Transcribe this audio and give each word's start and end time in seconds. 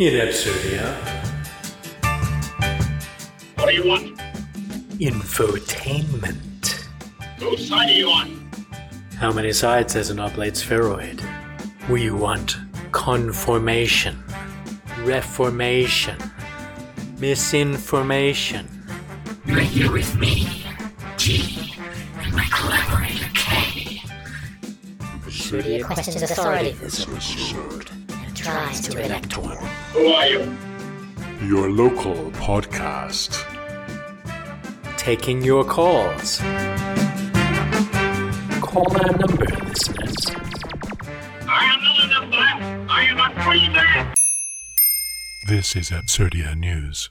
In 0.00 0.14
Absurdia. 0.14 0.96
What 3.56 3.68
do 3.68 3.74
you 3.74 3.86
want? 3.86 4.18
Infotainment. 4.98 6.86
Whose 7.38 7.68
side 7.68 7.90
are 7.90 7.92
you 7.92 8.08
on? 8.08 8.50
How 9.18 9.30
many 9.30 9.52
sides 9.52 9.92
has 9.92 10.08
an 10.08 10.18
oblate 10.18 10.56
spheroid? 10.56 11.20
We 11.90 12.10
want 12.10 12.56
conformation, 12.92 14.24
reformation, 15.00 16.16
misinformation. 17.18 18.66
You're 19.44 19.60
here 19.60 19.92
with 19.92 20.16
me, 20.16 20.64
G, 21.18 21.74
and 22.22 22.32
my 22.32 22.46
collaborator 22.50 23.28
K. 23.34 24.00
Absurdia 25.26 25.84
questions 25.84 26.22
authority 26.22 26.70
this 26.70 27.06
episode 27.06 27.90
and 27.90 27.99
tries 28.40 28.80
to 28.80 28.98
elect 29.04 29.36
one. 29.36 29.58
Who 29.92 30.06
are 30.06 30.26
you? 30.26 30.56
Your 31.42 31.70
local 31.70 32.30
podcast. 32.32 33.44
Taking 34.96 35.42
your 35.42 35.62
calls. 35.62 36.38
Call 38.62 38.86
our 38.98 39.12
number, 39.18 39.44
listeners. 39.66 40.16
I 41.46 41.64
am 41.70 41.82
not 41.84 41.98
a 42.02 42.06
number. 42.08 42.46
I 42.90 43.02
am 43.10 43.18
a 43.18 43.42
free 43.44 43.68
man. 43.68 44.14
This 45.46 45.76
is 45.76 45.90
Absurdia 45.90 46.56
News. 46.56 47.10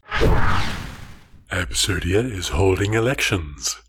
Absurdia 1.51 2.25
is 2.25 2.49
holding 2.49 2.95
elections. 2.95 3.79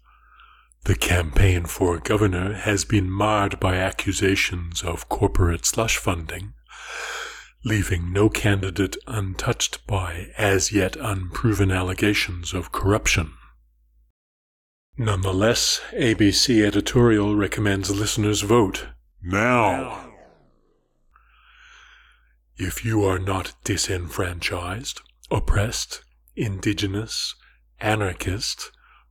The 0.84 0.94
campaign 0.94 1.64
for 1.64 1.98
governor 1.98 2.52
has 2.52 2.84
been 2.84 3.10
marred 3.10 3.58
by 3.58 3.76
accusations 3.76 4.82
of 4.82 5.08
corporate 5.08 5.64
slush 5.64 5.96
funding, 5.96 6.52
leaving 7.64 8.12
no 8.12 8.28
candidate 8.28 8.96
untouched 9.06 9.86
by 9.86 10.32
as 10.38 10.72
yet 10.72 10.96
unproven 10.96 11.70
allegations 11.70 12.54
of 12.54 12.72
corruption. 12.72 13.32
Nonetheless, 14.96 15.80
ABC 15.92 16.64
editorial 16.64 17.36
recommends 17.36 17.90
listeners 17.90 18.42
vote 18.42 18.88
now. 19.22 20.10
If 22.56 22.84
you 22.84 23.04
are 23.04 23.18
not 23.18 23.54
disenfranchised, 23.64 25.00
oppressed, 25.30 26.02
indigenous, 26.36 27.34
anarchist, 27.80 28.70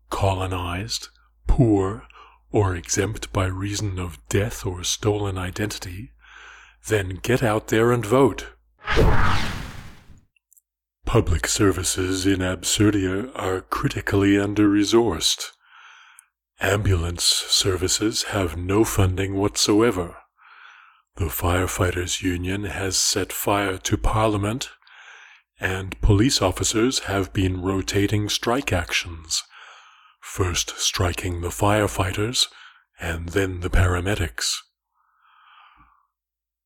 colonized, 0.09 1.09
poor, 1.47 2.03
or 2.51 2.75
exempt 2.75 3.31
by 3.33 3.45
reason 3.45 3.99
of 3.99 4.19
death 4.29 4.65
or 4.65 4.83
stolen 4.83 5.37
identity, 5.37 6.11
then 6.87 7.19
get 7.21 7.43
out 7.43 7.67
there 7.67 7.91
and 7.91 8.05
vote. 8.05 8.47
Public 11.05 11.47
services 11.47 12.25
in 12.25 12.39
Absurdia 12.39 13.31
are 13.35 13.61
critically 13.61 14.39
under 14.39 14.69
resourced. 14.69 15.51
Ambulance 16.61 17.23
services 17.23 18.23
have 18.23 18.57
no 18.57 18.83
funding 18.83 19.35
whatsoever. 19.35 20.17
The 21.15 21.25
Firefighters 21.25 22.21
Union 22.21 22.65
has 22.65 22.95
set 22.95 23.33
fire 23.33 23.77
to 23.79 23.97
Parliament, 23.97 24.69
and 25.59 25.99
police 26.01 26.41
officers 26.41 26.99
have 26.99 27.33
been 27.33 27.61
rotating 27.61 28.29
strike 28.29 28.71
actions, 28.71 29.43
first 30.21 30.77
striking 30.77 31.41
the 31.41 31.49
firefighters 31.49 32.47
and 32.99 33.29
then 33.29 33.61
the 33.61 33.69
paramedics. 33.69 34.57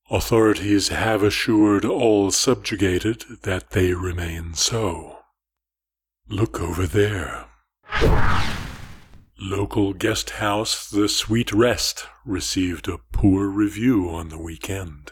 Authorities 0.09 0.89
have 0.89 1.23
assured 1.23 1.85
all 1.85 2.29
subjugated 2.29 3.23
that 3.43 3.71
they 3.71 3.93
remain 3.93 4.53
so. 4.53 5.19
Look 6.27 6.59
over 6.59 6.85
there. 6.85 7.45
Local 9.39 9.93
guest 9.93 10.31
house 10.31 10.89
The 10.89 11.09
Sweet 11.09 11.51
Rest 11.51 12.05
received 12.25 12.87
a 12.87 12.99
poor 13.11 13.47
review 13.47 14.09
on 14.09 14.29
the 14.29 14.37
weekend. 14.37 15.11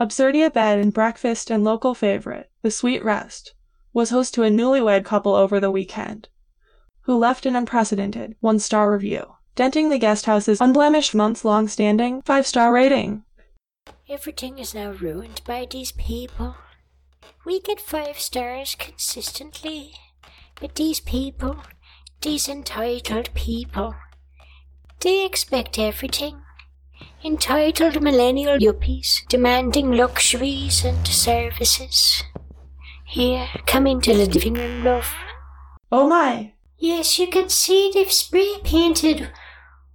Absurdia 0.00 0.52
Bed 0.52 0.78
and 0.78 0.92
Breakfast 0.92 1.50
and 1.50 1.62
local 1.62 1.94
favorite, 1.94 2.50
The 2.62 2.70
Sweet 2.70 3.04
Rest, 3.04 3.54
was 3.92 4.10
host 4.10 4.34
to 4.34 4.42
a 4.42 4.50
newlywed 4.50 5.04
couple 5.04 5.34
over 5.34 5.60
the 5.60 5.70
weekend, 5.70 6.28
who 7.02 7.16
left 7.16 7.44
an 7.44 7.54
unprecedented 7.54 8.36
one 8.40 8.58
star 8.58 8.90
review, 8.90 9.34
denting 9.54 9.90
the 9.90 9.98
guest 9.98 10.26
house's 10.26 10.60
unblemished 10.60 11.14
months 11.14 11.44
long 11.44 11.68
standing 11.68 12.22
five 12.22 12.46
star 12.46 12.72
rating. 12.72 13.24
Everything 14.12 14.58
is 14.58 14.74
now 14.74 14.90
ruined 14.90 15.40
by 15.46 15.66
these 15.70 15.92
people. 15.92 16.54
We 17.46 17.60
get 17.60 17.80
five 17.80 18.18
stars 18.18 18.74
consistently, 18.78 19.94
but 20.60 20.74
these 20.74 21.00
people, 21.00 21.62
these 22.20 22.46
entitled 22.46 23.32
people, 23.32 23.94
they 25.00 25.24
expect 25.24 25.78
everything. 25.78 26.42
Entitled 27.24 28.02
millennial 28.02 28.58
yuppies 28.58 29.26
demanding 29.30 29.92
luxuries 29.92 30.84
and 30.84 31.06
services. 31.08 32.22
Here, 33.06 33.48
come 33.66 33.86
into 33.86 34.12
the 34.12 34.26
living 34.26 34.54
room, 34.54 34.84
love. 34.84 35.14
Oh 35.90 36.06
my! 36.06 36.52
Yes, 36.76 37.18
you 37.18 37.28
can 37.28 37.48
see 37.48 37.90
they've 37.94 38.12
spray 38.12 38.58
painted 38.62 39.30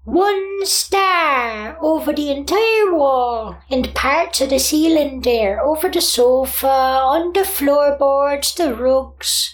one 0.08 0.66
star 0.66 1.78
over 1.82 2.14
the 2.14 2.32
entire 2.32 2.94
wall 2.94 3.58
and 3.70 3.94
parts 3.94 4.40
of 4.40 4.50
the 4.50 4.58
ceiling 4.58 5.20
there, 5.20 5.60
over 5.62 5.90
the 5.90 6.00
sofa, 6.00 6.66
on 6.66 7.34
the 7.34 7.44
floorboards, 7.44 8.56
the 8.56 8.74
rugs. 8.74 9.54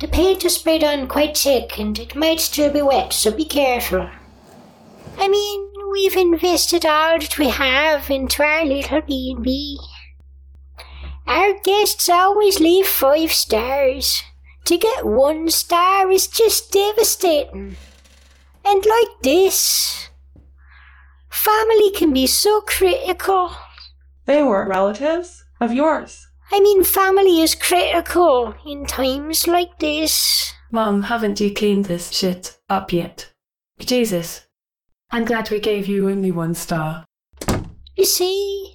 The 0.00 0.08
paint 0.08 0.44
is 0.44 0.56
sprayed 0.56 0.82
on 0.82 1.06
quite 1.06 1.38
thick 1.38 1.78
and 1.78 1.96
it 2.00 2.16
might 2.16 2.40
still 2.40 2.72
be 2.72 2.82
wet, 2.82 3.12
so 3.12 3.30
be 3.30 3.44
careful. 3.44 4.10
I 5.18 5.28
mean, 5.28 5.70
we've 5.92 6.16
invested 6.16 6.84
all 6.84 7.20
that 7.20 7.38
we 7.38 7.50
have 7.50 8.10
into 8.10 8.42
our 8.42 8.64
little 8.64 9.02
B&B. 9.02 9.78
Our 11.28 11.60
guests 11.62 12.08
always 12.08 12.58
leave 12.58 12.88
five 12.88 13.32
stars. 13.32 14.24
To 14.64 14.76
get 14.76 15.06
one 15.06 15.48
star 15.48 16.10
is 16.10 16.26
just 16.26 16.72
devastating. 16.72 17.76
And 18.66 18.84
like 18.84 19.22
this, 19.22 20.08
family 21.30 21.90
can 21.92 22.12
be 22.12 22.26
so 22.26 22.60
critical. 22.62 23.52
They 24.24 24.42
were 24.42 24.68
relatives 24.68 25.44
of 25.60 25.72
yours. 25.72 26.26
I 26.50 26.60
mean, 26.60 26.82
family 26.84 27.40
is 27.40 27.54
critical 27.54 28.54
in 28.66 28.86
times 28.86 29.46
like 29.46 29.78
this. 29.78 30.52
Mom, 30.72 31.02
haven't 31.04 31.40
you 31.40 31.54
cleaned 31.54 31.84
this 31.84 32.10
shit 32.12 32.58
up 32.68 32.92
yet? 32.92 33.32
Jesus. 33.78 34.42
I'm 35.10 35.24
glad 35.24 35.50
we 35.50 35.60
gave 35.60 35.86
you 35.86 36.08
only 36.10 36.32
one 36.32 36.54
star. 36.54 37.04
You 37.96 38.04
see, 38.04 38.74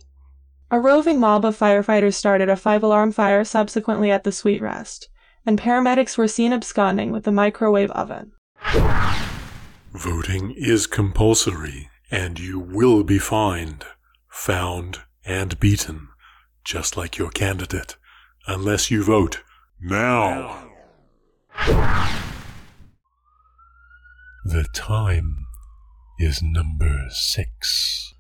A 0.72 0.80
roving 0.80 1.20
mob 1.20 1.44
of 1.44 1.58
firefighters 1.58 2.14
started 2.14 2.48
a 2.48 2.56
five 2.56 2.82
alarm 2.82 3.12
fire 3.12 3.44
subsequently 3.44 4.10
at 4.10 4.24
the 4.24 4.32
Sweet 4.32 4.62
Rest, 4.62 5.10
and 5.46 5.60
paramedics 5.60 6.18
were 6.18 6.30
seen 6.30 6.54
absconding 6.54 7.12
with 7.12 7.26
the 7.26 7.32
microwave 7.32 7.92
oven. 7.92 8.32
Voting 9.94 10.52
is 10.56 10.88
compulsory, 10.88 11.90
and 12.10 12.40
you 12.40 12.58
will 12.58 13.04
be 13.04 13.20
fined, 13.20 13.84
found, 14.30 15.00
and 15.26 15.60
beaten, 15.60 16.08
just 16.64 16.96
like 16.96 17.18
your 17.18 17.30
candidate, 17.30 17.98
unless 18.48 18.90
you 18.90 19.04
vote 19.04 19.44
now. 19.82 20.70
The 24.46 24.66
time 24.74 25.46
is 26.20 26.42
number 26.42 27.08
six. 27.10 28.14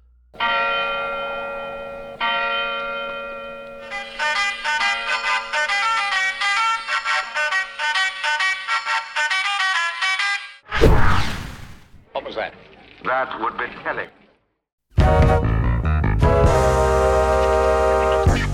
That? 13.04 13.30
That 13.30 13.40
would 13.42 13.58
be 13.58 13.66
telling. 13.84 14.10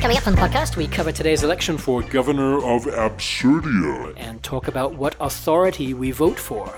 Coming 0.02 0.18
up 0.18 0.28
on 0.28 0.36
the 0.36 0.40
podcast, 0.42 0.78
we 0.78 0.88
cover 0.88 1.12
today's 1.12 1.44
election 1.44 1.78
for 1.78 2.02
Governor 2.02 2.58
of 2.58 2.84
Absurdia. 2.86 4.14
and 4.16 4.42
talk 4.44 4.68
about 4.68 4.94
what 4.94 5.16
authority 5.20 5.94
we 5.94 6.12
vote 6.12 6.40
for. 6.40 6.74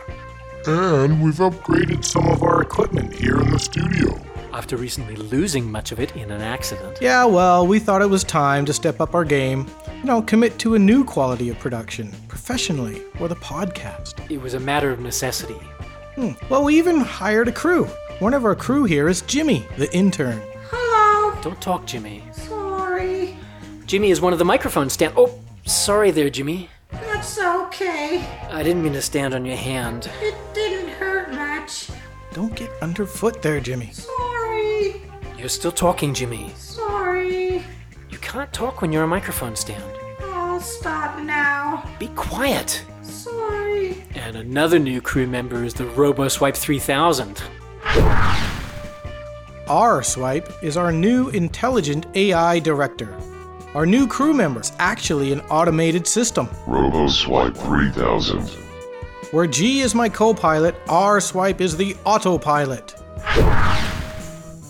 And 0.65 1.21
we've 1.23 1.35
upgraded 1.35 2.03
some 2.03 2.27
of 2.27 2.41
our 2.43 2.61
equipment 2.61 3.13
here 3.13 3.39
in 3.39 3.51
the 3.51 3.59
studio. 3.59 4.19
After 4.51 4.77
recently 4.77 5.15
losing 5.15 5.71
much 5.71 5.91
of 5.91 5.99
it 5.99 6.15
in 6.15 6.31
an 6.31 6.41
accident, 6.41 6.97
Yeah, 7.01 7.25
well, 7.25 7.67
we 7.67 7.77
thought 7.79 8.01
it 8.01 8.09
was 8.09 8.23
time 8.23 8.65
to 8.65 8.73
step 8.73 8.99
up 8.99 9.13
our 9.13 9.23
game. 9.25 9.67
You 9.99 10.05
know, 10.05 10.21
commit 10.23 10.57
to 10.59 10.73
a 10.75 10.79
new 10.79 11.03
quality 11.03 11.49
of 11.49 11.59
production, 11.59 12.11
professionally, 12.27 13.01
or 13.19 13.27
the 13.27 13.35
podcast. 13.35 14.19
it 14.31 14.41
was 14.41 14.55
a 14.55 14.59
matter 14.59 14.89
of 14.91 14.99
necessity. 15.01 15.59
Hmm. 16.19 16.31
Well, 16.49 16.65
we 16.65 16.77
even 16.77 16.99
hired 16.99 17.47
a 17.47 17.51
crew. 17.53 17.85
One 18.19 18.33
of 18.33 18.43
our 18.43 18.53
crew 18.53 18.83
here 18.83 19.07
is 19.07 19.21
Jimmy, 19.21 19.65
the 19.77 19.89
intern. 19.95 20.41
Hello. 20.69 21.33
Don't 21.41 21.61
talk, 21.61 21.85
Jimmy. 21.85 22.21
Sorry. 22.33 23.37
Jimmy 23.85 24.11
is 24.11 24.19
one 24.19 24.33
of 24.33 24.39
the 24.39 24.43
microphone 24.43 24.89
stand. 24.89 25.13
Oh, 25.15 25.39
sorry 25.65 26.11
there, 26.11 26.29
Jimmy. 26.29 26.69
That's 26.91 27.39
okay. 27.39 28.27
I 28.51 28.63
didn't 28.63 28.83
mean 28.83 28.91
to 28.93 29.01
stand 29.01 29.33
on 29.33 29.45
your 29.45 29.55
hand. 29.55 30.11
It 30.21 30.35
didn't 30.53 30.89
hurt 30.89 31.31
much. 31.31 31.89
Don't 32.33 32.53
get 32.53 32.69
underfoot 32.81 33.41
there, 33.41 33.61
Jimmy. 33.61 33.91
Sorry. 33.93 35.01
You're 35.37 35.47
still 35.47 35.71
talking, 35.71 36.13
Jimmy. 36.13 36.51
Sorry. 36.57 37.63
You 38.09 38.17
can't 38.19 38.51
talk 38.51 38.81
when 38.81 38.91
you're 38.91 39.03
a 39.03 39.07
microphone 39.07 39.55
stand. 39.55 39.97
I'll 40.21 40.59
stop 40.59 41.17
now. 41.23 41.89
Be 41.97 42.09
quiet. 42.09 42.83
Sorry. 43.09 44.03
And 44.15 44.35
another 44.35 44.79
new 44.79 45.01
crew 45.01 45.27
member 45.27 45.63
is 45.63 45.73
the 45.73 45.85
RoboSwipe 45.85 46.55
3000. 46.55 47.41
R 49.67 50.01
Swipe 50.01 50.51
is 50.63 50.77
our 50.77 50.91
new 50.91 51.29
intelligent 51.29 52.07
AI 52.15 52.59
director. 52.59 53.15
Our 53.75 53.85
new 53.85 54.07
crew 54.07 54.33
member 54.33 54.61
is 54.61 54.71
actually 54.79 55.31
an 55.31 55.41
automated 55.41 56.07
system. 56.07 56.47
RoboSwipe 56.65 57.55
3000. 57.55 58.41
Where 59.31 59.45
G 59.45 59.81
is 59.81 59.93
my 59.93 60.09
co 60.09 60.33
pilot, 60.33 60.75
R 60.87 61.19
Swipe 61.19 61.61
is 61.61 61.77
the 61.77 61.95
autopilot. 62.03 62.95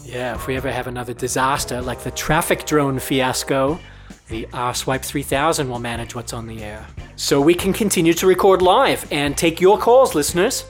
Yeah, 0.03 0.35
if 0.35 0.47
we 0.47 0.57
ever 0.57 0.71
have 0.71 0.87
another 0.87 1.13
disaster 1.13 1.81
like 1.81 2.03
the 2.03 2.11
traffic 2.11 2.65
drone 2.65 2.99
fiasco, 2.99 3.79
the 4.27 4.45
RSwipe 4.47 5.03
3000 5.03 5.69
will 5.69 5.79
manage 5.79 6.15
what's 6.15 6.33
on 6.33 6.47
the 6.47 6.63
air. 6.63 6.85
So 7.15 7.41
we 7.41 7.53
can 7.53 7.73
continue 7.73 8.13
to 8.13 8.27
record 8.27 8.61
live 8.61 9.05
and 9.11 9.37
take 9.37 9.59
your 9.59 9.77
calls, 9.77 10.15
listeners. 10.15 10.65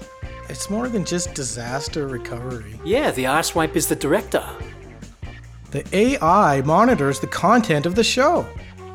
It's 0.50 0.70
more 0.70 0.88
than 0.88 1.06
just 1.06 1.34
disaster 1.34 2.08
recovery. 2.08 2.80
Yeah, 2.84 3.12
the 3.12 3.26
RSwipe 3.26 3.76
is 3.76 3.88
the 3.88 3.96
director. 3.96 4.44
The 5.72 5.86
AI 5.96 6.62
monitors 6.62 7.20
the 7.20 7.28
content 7.28 7.86
of 7.86 7.94
the 7.94 8.04
show, 8.04 8.48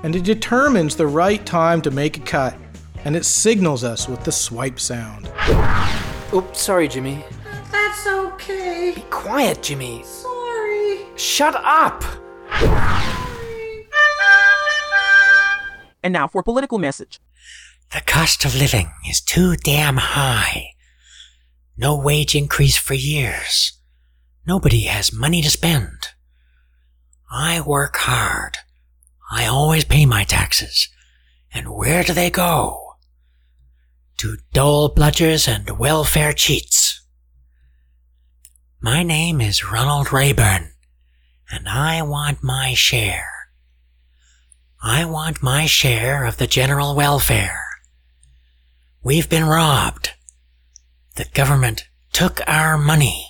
and 0.02 0.16
it 0.16 0.24
determines 0.24 0.96
the 0.96 1.06
right 1.06 1.44
time 1.46 1.80
to 1.82 1.92
make 1.92 2.16
a 2.16 2.20
cut, 2.20 2.56
and 3.04 3.14
it 3.14 3.24
signals 3.24 3.84
us 3.84 4.08
with 4.08 4.24
the 4.24 4.32
swipe 4.32 4.80
sound. 4.80 5.30
Oh, 5.36 6.44
sorry, 6.52 6.88
Jimmy. 6.88 7.24
That's 7.70 8.06
okay. 8.06 8.92
Be 8.96 9.02
quiet, 9.02 9.62
Jimmy. 9.62 10.02
Sorry. 10.02 11.00
Shut 11.14 11.54
up! 11.54 12.02
And 16.04 16.12
now 16.12 16.28
for 16.28 16.40
a 16.40 16.44
political 16.44 16.78
message. 16.78 17.18
The 17.92 18.02
cost 18.02 18.44
of 18.44 18.54
living 18.54 18.92
is 19.08 19.22
too 19.22 19.56
damn 19.56 19.96
high. 19.96 20.72
No 21.78 21.96
wage 21.96 22.34
increase 22.34 22.76
for 22.76 22.92
years. 22.92 23.72
Nobody 24.46 24.82
has 24.82 25.14
money 25.14 25.40
to 25.40 25.48
spend. 25.48 26.08
I 27.30 27.62
work 27.62 27.96
hard. 27.96 28.58
I 29.30 29.46
always 29.46 29.86
pay 29.86 30.04
my 30.04 30.24
taxes. 30.24 30.88
And 31.54 31.70
where 31.70 32.04
do 32.04 32.12
they 32.12 32.28
go? 32.28 32.96
To 34.18 34.36
dole 34.52 34.94
bludgers 34.94 35.48
and 35.48 35.78
welfare 35.78 36.34
cheats. 36.34 37.00
My 38.78 39.02
name 39.02 39.40
is 39.40 39.64
Ronald 39.64 40.12
Rayburn, 40.12 40.72
and 41.50 41.66
I 41.66 42.02
want 42.02 42.42
my 42.42 42.74
share. 42.74 43.33
I 44.86 45.06
want 45.06 45.42
my 45.42 45.64
share 45.64 46.26
of 46.26 46.36
the 46.36 46.46
general 46.46 46.94
welfare. 46.94 47.58
We've 49.02 49.30
been 49.30 49.46
robbed. 49.46 50.10
The 51.16 51.24
government 51.32 51.88
took 52.12 52.42
our 52.46 52.76
money. 52.76 53.28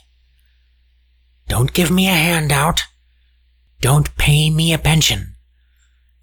Don't 1.46 1.72
give 1.72 1.92
me 1.92 2.08
a 2.08 2.12
handout. 2.12 2.82
Don't 3.80 4.16
pay 4.16 4.50
me 4.50 4.72
a 4.72 4.78
pension. 4.78 5.36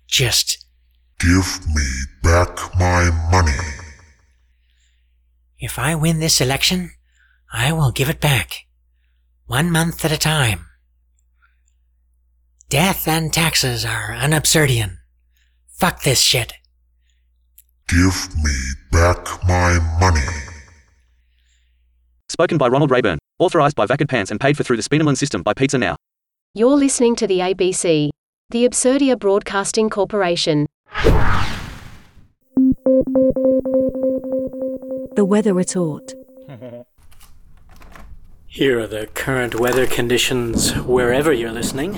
Just 0.06 0.66
Give 1.18 1.66
me 1.74 1.88
back 2.22 2.78
my 2.78 3.10
money. 3.32 3.58
if 5.60 5.80
I 5.80 5.96
win 5.96 6.20
this 6.20 6.42
election, 6.42 6.92
I 7.54 7.72
will 7.72 7.92
give 7.94 8.10
it 8.10 8.20
back. 8.20 8.66
One 9.46 9.72
month 9.72 10.04
at 10.04 10.12
a 10.12 10.18
time. 10.18 10.66
Death 12.68 13.08
and 13.08 13.32
taxes 13.32 13.86
are 13.86 14.12
unabsurdian. 14.14 14.98
Fuck 15.82 16.04
this 16.04 16.22
shit. 16.22 16.54
Give 17.88 18.30
me 18.44 18.54
back 18.92 19.26
my 19.48 19.80
money. 20.00 20.22
Spoken 22.30 22.60
by 22.60 22.68
Ronald 22.68 22.92
Rayburn. 22.92 23.18
Authorized 23.40 23.76
by 23.76 23.88
Vacant 23.88 24.08
Pants 24.08 24.30
and 24.30 24.40
paid 24.40 24.56
for 24.56 24.64
through 24.64 24.76
the 24.76 24.84
Spienemann 24.84 25.16
system 25.16 25.42
by 25.42 25.56
Pizza 25.56 25.80
Now. 25.80 25.96
You're 26.54 26.78
listening 26.78 27.16
to 27.16 27.26
the 27.26 27.40
ABC, 27.40 28.12
the 28.52 28.70
Absurdia 28.70 29.18
Broadcasting 29.18 29.90
Corporation. 29.90 30.68
The 35.16 35.26
Weather 35.26 35.56
Retort. 35.56 36.14
Here 38.46 38.82
are 38.82 38.86
the 38.86 39.08
current 39.16 39.60
weather 39.60 39.88
conditions 39.88 40.74
wherever 40.76 41.34
you're 41.34 41.52
listening. 41.52 41.96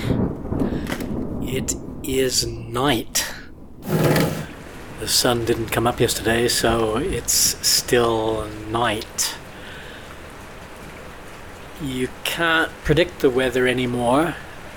It 1.45 1.75
is 2.01 2.47
night. 2.47 3.29
The 5.03 5.09
sun 5.09 5.43
didn't 5.43 5.65
come 5.65 5.85
up 5.85 5.99
yesterday, 5.99 6.47
so 6.47 6.95
it's 6.95 7.33
still 7.33 8.47
night. 8.69 9.35
You 11.81 12.07
can't 12.23 12.71
predict 12.85 13.19
the 13.19 13.29
weather 13.29 13.67
anymore. 13.67 14.35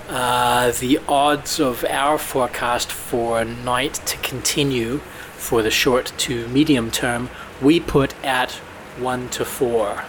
Uh, 0.09 0.71
the 0.71 0.99
odds 1.07 1.61
of 1.61 1.85
our 1.85 2.17
forecast 2.17 2.91
for 2.91 3.45
night 3.45 3.93
to 4.05 4.17
continue 4.17 4.97
for 5.37 5.61
the 5.61 5.71
short 5.71 6.11
to 6.17 6.45
medium 6.49 6.91
term 6.91 7.29
we 7.61 7.79
put 7.79 8.13
at 8.21 8.51
1 8.99 9.29
to 9.29 9.45
4. 9.45 10.03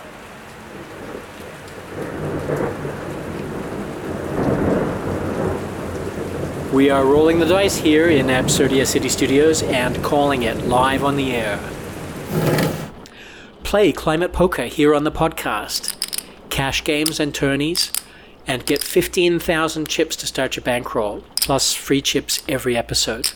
We 6.72 6.90
are 6.90 7.02
rolling 7.02 7.38
the 7.38 7.46
dice 7.46 7.78
here 7.78 8.10
in 8.10 8.26
Absurdia 8.26 8.86
City 8.86 9.08
Studios 9.08 9.62
and 9.62 10.04
calling 10.04 10.42
it 10.42 10.66
live 10.66 11.02
on 11.02 11.16
the 11.16 11.32
air. 11.32 11.58
Play 13.62 13.90
Climate 13.90 14.34
Poker 14.34 14.64
here 14.64 14.94
on 14.94 15.04
the 15.04 15.10
podcast. 15.10 15.96
Cash 16.50 16.84
games 16.84 17.18
and 17.20 17.34
tourneys, 17.34 17.90
and 18.46 18.66
get 18.66 18.82
15,000 18.82 19.88
chips 19.88 20.14
to 20.16 20.26
start 20.26 20.56
your 20.56 20.62
bankroll, 20.62 21.24
plus 21.40 21.72
free 21.72 22.02
chips 22.02 22.42
every 22.46 22.76
episode. 22.76 23.32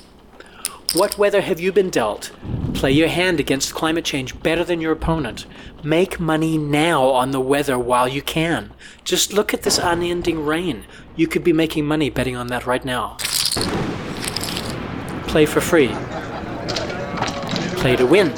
What 0.95 1.17
weather 1.17 1.41
have 1.41 1.59
you 1.59 1.73
been 1.73 1.89
dealt? 1.89 2.33
Play 2.75 2.93
your 2.93 3.09
hand 3.09 3.41
against 3.41 3.73
climate 3.73 4.05
change 4.05 4.39
better 4.43 4.63
than 4.63 4.83
your 4.83 4.93
opponent. 4.93 5.47
Make 5.83 6.21
money 6.21 6.59
now 6.59 7.05
on 7.05 7.31
the 7.31 7.41
weather 7.41 7.79
while 7.79 8.07
you 8.07 8.21
can. 8.21 8.73
Just 9.03 9.33
look 9.33 9.55
at 9.55 9.63
this 9.63 9.79
unending 9.79 10.45
rain. 10.45 10.85
You 11.17 11.29
could 11.29 11.43
be 11.43 11.55
making 11.55 11.87
money 11.87 12.11
betting 12.11 12.37
on 12.37 12.49
that 12.49 12.67
right 12.67 12.85
now. 12.85 13.17
Play 15.29 15.47
for 15.47 15.63
free. 15.63 15.89
Play 17.81 17.97
to 17.97 18.05
win. 18.05 18.31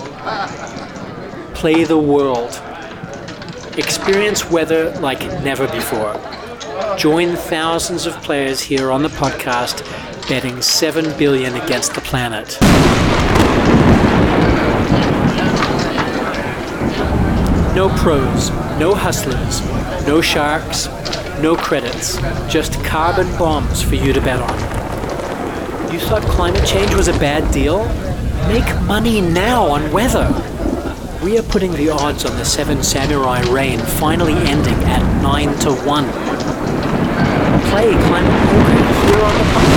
Play 1.54 1.82
the 1.82 1.98
world. 1.98 2.62
Experience 3.76 4.48
weather 4.48 4.90
like 5.00 5.20
never 5.42 5.66
before. 5.66 6.14
Join 6.96 7.34
thousands 7.34 8.06
of 8.06 8.14
players 8.22 8.60
here 8.60 8.92
on 8.92 9.02
the 9.02 9.08
podcast 9.08 10.13
betting 10.28 10.62
7 10.62 11.16
billion 11.18 11.54
against 11.54 11.94
the 11.94 12.00
planet. 12.00 12.56
No 17.74 17.88
pros, 17.98 18.50
no 18.78 18.94
hustlers, 18.94 19.60
no 20.06 20.20
sharks, 20.20 20.86
no 21.40 21.56
credits, 21.56 22.16
just 22.50 22.82
carbon 22.84 23.26
bombs 23.36 23.82
for 23.82 23.96
you 23.96 24.12
to 24.12 24.20
bet 24.20 24.40
on. 24.40 25.92
You 25.92 25.98
thought 26.00 26.22
climate 26.22 26.66
change 26.66 26.94
was 26.94 27.08
a 27.08 27.18
bad 27.18 27.52
deal? 27.52 27.84
Make 28.48 28.82
money 28.82 29.20
now 29.20 29.64
on 29.64 29.92
weather. 29.92 30.28
We 31.22 31.38
are 31.38 31.42
putting 31.42 31.72
the 31.72 31.90
odds 31.90 32.24
on 32.24 32.36
the 32.36 32.44
Seven 32.44 32.82
Samurai 32.82 33.42
rain 33.50 33.78
finally 33.78 34.34
ending 34.34 34.74
at 34.84 35.22
9 35.22 35.58
to 35.60 35.72
1. 35.72 36.04
Play 37.70 37.92
climate 38.06 38.48
poker 38.48 38.84
here 39.06 39.24
on 39.24 39.38
the. 39.38 39.73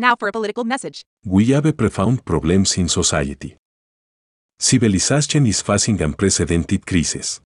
Now 0.00 0.16
for 0.16 0.28
a 0.28 0.32
political 0.32 0.64
message. 0.64 1.04
We 1.24 1.46
have 1.46 1.76
profound 1.76 2.24
problems 2.24 2.76
in 2.78 2.88
society. 2.88 3.56
Civilization 4.58 5.46
is 5.46 5.62
facing 5.62 6.02
unprecedented 6.02 6.86
crises. 6.86 7.40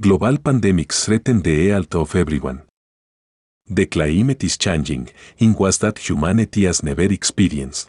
Global 0.00 0.38
pandemics 0.38 1.04
threaten 1.04 1.42
the 1.42 1.68
health 1.68 1.94
of 1.94 2.14
everyone. 2.16 2.62
The 3.66 3.86
climate 3.86 4.42
is 4.42 4.58
changing 4.58 5.10
in 5.38 5.54
ways 5.54 5.78
that 5.78 5.98
humanity 5.98 6.64
has 6.64 6.82
never 6.82 7.02
experienced. 7.02 7.88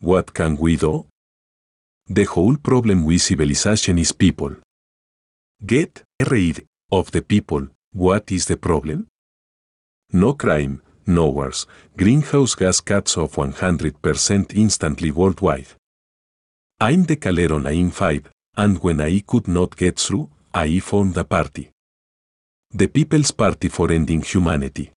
What 0.00 0.34
can 0.34 0.56
we 0.56 0.76
do? 0.76 1.06
The 2.08 2.24
whole 2.24 2.56
problem 2.56 3.04
with 3.04 3.22
civilization 3.22 3.98
is 3.98 4.12
people. 4.12 4.54
Get 5.64 6.02
rid 6.28 6.66
of 6.92 7.10
the 7.10 7.22
people. 7.22 7.68
What 7.92 8.30
is 8.30 8.44
the 8.44 8.56
problem? 8.56 9.08
No 10.12 10.34
crime, 10.34 10.82
no 11.06 11.28
wars, 11.28 11.66
greenhouse 11.96 12.54
gas 12.54 12.80
cuts 12.80 13.16
of 13.16 13.32
100% 13.32 14.54
instantly 14.54 15.10
worldwide. 15.10 15.68
I'm 16.80 17.04
the 17.04 17.16
Calero 17.16 17.62
95, 17.62 18.30
and 18.56 18.82
when 18.82 19.00
I 19.00 19.20
could 19.20 19.48
not 19.48 19.76
get 19.76 19.98
through, 19.98 20.28
I 20.52 20.78
formed 20.80 21.16
a 21.16 21.24
party. 21.24 21.70
The 22.70 22.88
People's 22.88 23.30
Party 23.30 23.68
for 23.68 23.90
Ending 23.92 24.22
Humanity. 24.22 24.92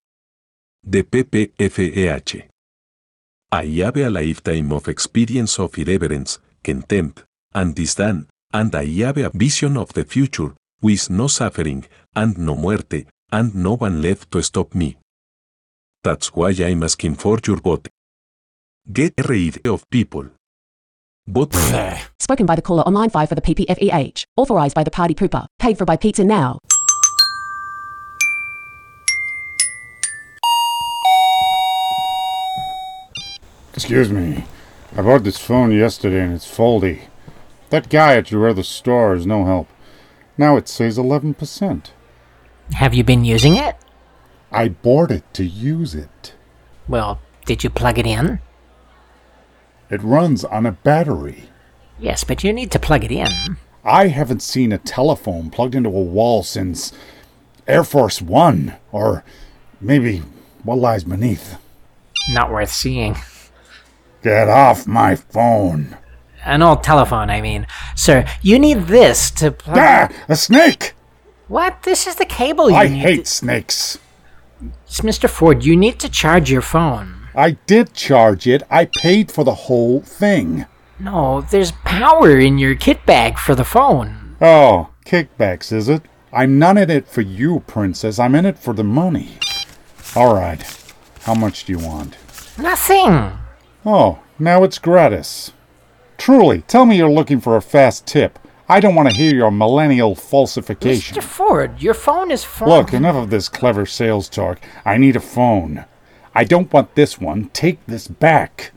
The 0.84 1.04
PPFEH. 1.04 2.48
I 3.52 3.66
have 3.66 3.98
a 3.98 4.10
lifetime 4.10 4.72
of 4.72 4.88
experience 4.88 5.60
of 5.60 5.78
irreverence, 5.78 6.40
contempt, 6.64 7.24
and 7.54 7.74
disdain, 7.76 8.28
and 8.54 8.76
I 8.76 8.86
have 9.04 9.18
a 9.18 9.30
vision 9.30 9.78
of 9.78 9.94
the 9.94 10.04
future, 10.04 10.54
with 10.82 11.10
no 11.10 11.28
suffering, 11.28 11.86
and 12.16 12.38
no 12.38 12.56
muerte, 12.56 13.06
and 13.32 13.54
no 13.56 13.76
one 13.76 14.02
left 14.02 14.32
to 14.32 14.42
stop 14.42 14.74
me. 14.74 14.98
That's 16.10 16.34
why 16.34 16.50
I'm 16.50 16.82
asking 16.82 17.18
for 17.18 17.38
your 17.46 17.58
vote. 17.58 17.88
Get 18.92 19.14
rid 19.28 19.68
of 19.68 19.88
people. 19.92 20.26
Vote 21.28 21.54
Spoken 22.20 22.48
by 22.48 22.56
the 22.56 22.64
caller 22.64 22.82
on 22.88 22.96
line 22.96 23.12
5 23.12 23.30
for 23.30 23.36
the 23.36 23.42
PPFEH. 23.44 24.26
Authorised 24.36 24.74
by 24.74 24.84
the 24.84 24.90
party 24.90 25.14
pooper. 25.14 25.46
Paid 25.60 25.78
for 25.78 25.86
by 25.86 25.98
Pizza 25.98 26.24
Now. 26.24 26.58
Excuse 33.76 34.10
me. 34.10 34.46
I 34.98 35.04
bought 35.04 35.24
this 35.24 35.38
phone 35.38 35.72
yesterday 35.72 36.24
and 36.24 36.34
it's 36.34 36.48
faulty. 36.48 37.04
That 37.70 37.88
guy 37.88 38.16
at 38.16 38.32
your 38.32 38.50
other 38.50 38.64
store 38.64 39.14
is 39.14 39.28
no 39.28 39.46
help. 39.46 39.68
Now 40.40 40.58
it 40.58 40.68
says 40.68 40.98
11%. 40.98 41.92
Have 42.72 42.96
you 42.96 43.04
been 43.04 43.24
using 43.24 43.58
it? 43.58 43.76
I 44.52 44.70
bought 44.70 45.12
it 45.12 45.24
to 45.36 45.46
use 45.46 45.94
it. 45.96 46.34
Well, 46.88 47.20
did 47.46 47.64
you 47.64 47.70
plug 47.70 47.98
it 48.00 48.06
in? 48.06 48.40
It 49.90 50.02
runs 50.04 50.44
on 50.44 50.66
a 50.66 50.72
battery. 50.72 51.50
Yes, 52.00 52.24
but 52.24 52.44
you 52.44 52.54
need 52.54 52.72
to 52.72 52.80
plug 52.80 53.04
it 53.04 53.12
in. 53.12 53.28
I 53.84 54.08
haven't 54.08 54.42
seen 54.42 54.72
a 54.72 54.78
telephone 54.78 55.50
plugged 55.50 55.76
into 55.76 55.90
a 55.90 55.92
wall 55.92 56.44
since 56.44 56.92
Air 57.68 57.84
Force 57.84 58.22
One, 58.22 58.76
or 58.92 59.24
maybe 59.82 60.22
what 60.64 60.78
lies 60.78 61.04
beneath. 61.04 61.58
Not 62.30 62.52
worth 62.52 62.72
seeing. 62.72 63.16
Get 64.22 64.48
off 64.50 64.86
my 64.86 65.16
phone. 65.16 65.98
An 66.46 66.62
old 66.62 66.84
telephone, 66.84 67.30
I 67.30 67.42
mean. 67.42 67.68
Sir, 67.96 68.26
you 68.42 68.60
need 68.60 68.88
this 68.88 69.32
to 69.32 69.52
plug. 69.52 69.78
Ah, 69.80 70.10
a 70.28 70.36
snake! 70.36 70.94
What? 71.48 71.84
This 71.84 72.06
is 72.08 72.16
the 72.16 72.26
cable 72.26 72.70
you 72.70 72.76
I 72.76 72.88
need. 72.88 73.00
hate 73.00 73.28
snakes. 73.28 73.98
It's 74.86 75.02
Mr. 75.02 75.30
Ford, 75.30 75.64
you 75.64 75.76
need 75.76 76.00
to 76.00 76.10
charge 76.10 76.52
your 76.52 76.62
phone. 76.62 77.28
I 77.36 77.52
did 77.52 77.94
charge 77.94 78.48
it. 78.48 78.64
I 78.70 78.86
paid 78.86 79.32
for 79.32 79.44
the 79.44 79.54
whole 79.54 80.02
thing. 80.02 80.66
No, 81.00 81.42
there's 81.42 81.72
power 81.86 82.38
in 82.38 82.58
your 82.58 82.76
kit 82.76 83.06
bag 83.06 83.38
for 83.38 83.56
the 83.56 83.64
phone. 83.64 84.36
Oh, 84.42 84.90
kickbacks, 85.06 85.72
is 85.72 85.88
it? 85.88 86.04
I'm 86.34 86.60
not 86.60 86.78
in 86.78 86.90
it 86.90 87.08
for 87.08 87.22
you, 87.22 87.62
princess. 87.62 88.20
I'm 88.20 88.36
in 88.36 88.46
it 88.46 88.60
for 88.60 88.74
the 88.74 88.84
money. 88.84 89.38
All 90.16 90.34
right. 90.34 90.62
How 91.22 91.34
much 91.36 91.66
do 91.66 91.74
you 91.74 91.80
want? 91.80 92.18
Nothing. 92.58 93.32
Oh, 93.86 94.20
now 94.38 94.64
it's 94.64 94.80
gratis. 94.80 95.54
Truly, 96.18 96.62
tell 96.64 96.86
me 96.86 96.98
you're 96.98 97.10
looking 97.10 97.40
for 97.40 97.56
a 97.56 97.62
fast 97.62 98.06
tip. 98.06 98.38
I 98.72 98.80
don't 98.80 98.94
want 98.94 99.10
to 99.10 99.16
hear 99.16 99.34
your 99.34 99.50
millennial 99.50 100.14
falsification. 100.14 101.18
Mr. 101.18 101.24
Ford, 101.24 101.82
your 101.82 101.96
phone 101.96 102.30
is 102.30 102.44
full. 102.44 102.70
Look, 102.70 102.94
enough 102.94 103.16
of 103.16 103.32
this 103.32 103.50
clever 103.50 103.88
sales 103.88 104.30
talk. 104.30 104.60
I 104.86 104.98
need 104.98 105.16
a 105.16 105.20
phone. 105.20 105.86
I 106.36 106.44
don't 106.44 106.72
want 106.72 106.94
this 106.94 107.20
one. 107.20 107.50
Take 107.50 107.84
this 107.88 108.08
back. 108.08 108.72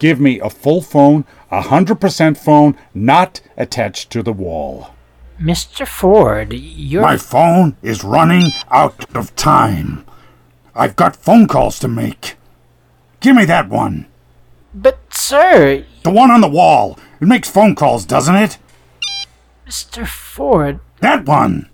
Give 0.00 0.18
me 0.18 0.40
a 0.40 0.50
full 0.50 0.82
phone, 0.82 1.24
a 1.52 1.62
100% 1.62 2.36
phone, 2.36 2.76
not 2.92 3.40
attached 3.56 4.10
to 4.10 4.24
the 4.24 4.32
wall. 4.32 4.92
Mr. 5.40 5.86
Ford, 5.86 6.52
you're. 6.52 7.02
My 7.02 7.16
phone 7.16 7.76
is 7.80 8.02
running 8.02 8.50
out 8.72 9.06
of 9.14 9.36
time. 9.36 10.04
I've 10.74 10.96
got 10.96 11.14
phone 11.14 11.46
calls 11.46 11.78
to 11.78 11.88
make. 11.88 12.34
Give 13.20 13.36
me 13.36 13.44
that 13.44 13.68
one. 13.68 14.08
But, 14.74 14.98
sir. 15.14 15.84
The 16.02 16.10
one 16.10 16.32
on 16.32 16.40
the 16.40 16.48
wall. 16.48 16.98
It 17.20 17.28
makes 17.28 17.48
phone 17.48 17.76
calls, 17.76 18.04
doesn't 18.04 18.34
it? 18.34 18.58
Mr. 19.72 20.06
Ford. 20.06 20.80
That 21.00 21.24
one. 21.24 21.70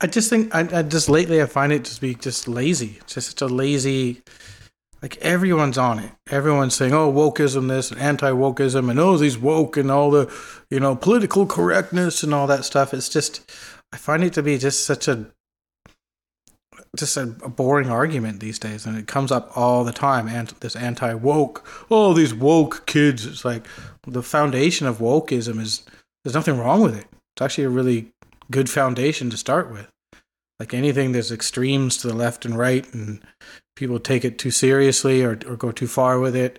I 0.00 0.06
just 0.06 0.30
think 0.30 0.54
I, 0.54 0.60
I 0.72 0.82
just 0.82 1.08
lately 1.08 1.42
I 1.42 1.46
find 1.46 1.72
it 1.72 1.84
to 1.86 2.00
be 2.00 2.14
just 2.14 2.46
lazy. 2.46 2.98
It's 3.00 3.14
just 3.14 3.30
such 3.30 3.42
a 3.42 3.52
lazy. 3.52 4.22
Like 5.06 5.18
everyone's 5.18 5.78
on 5.78 6.00
it. 6.00 6.10
Everyone's 6.32 6.74
saying, 6.74 6.92
"Oh, 6.92 7.12
wokeism, 7.12 7.68
this 7.68 7.92
and 7.92 8.00
anti-wokeism, 8.00 8.90
and 8.90 8.98
oh, 8.98 9.16
these 9.16 9.38
woke 9.38 9.76
and 9.76 9.88
all 9.88 10.10
the, 10.10 10.28
you 10.68 10.80
know, 10.80 10.96
political 10.96 11.46
correctness 11.46 12.24
and 12.24 12.34
all 12.34 12.48
that 12.48 12.64
stuff." 12.64 12.92
It's 12.92 13.08
just, 13.08 13.48
I 13.92 13.98
find 13.98 14.24
it 14.24 14.32
to 14.32 14.42
be 14.42 14.58
just 14.58 14.84
such 14.84 15.06
a, 15.06 15.26
just 16.96 17.16
a, 17.16 17.26
boring 17.26 17.88
argument 17.88 18.40
these 18.40 18.58
days, 18.58 18.84
and 18.84 18.98
it 18.98 19.06
comes 19.06 19.30
up 19.30 19.56
all 19.56 19.84
the 19.84 19.92
time. 19.92 20.26
And 20.26 20.48
this 20.58 20.74
anti-woke, 20.74 21.64
oh, 21.88 22.12
these 22.12 22.34
woke 22.34 22.84
kids. 22.86 23.26
It's 23.26 23.44
like 23.44 23.64
the 24.08 24.24
foundation 24.24 24.88
of 24.88 24.98
wokeism 24.98 25.60
is 25.60 25.84
there's 26.24 26.34
nothing 26.34 26.58
wrong 26.58 26.82
with 26.82 26.98
it. 26.98 27.06
It's 27.36 27.42
actually 27.42 27.62
a 27.62 27.68
really 27.68 28.08
good 28.50 28.68
foundation 28.68 29.30
to 29.30 29.36
start 29.36 29.70
with. 29.70 29.88
Like 30.58 30.74
anything, 30.74 31.12
there's 31.12 31.30
extremes 31.30 31.96
to 31.98 32.08
the 32.08 32.14
left 32.14 32.44
and 32.44 32.58
right, 32.58 32.92
and 32.92 33.22
people 33.76 34.00
take 34.00 34.24
it 34.24 34.38
too 34.38 34.50
seriously 34.50 35.22
or, 35.22 35.38
or 35.46 35.56
go 35.56 35.70
too 35.70 35.86
far 35.86 36.18
with 36.18 36.34
it 36.34 36.58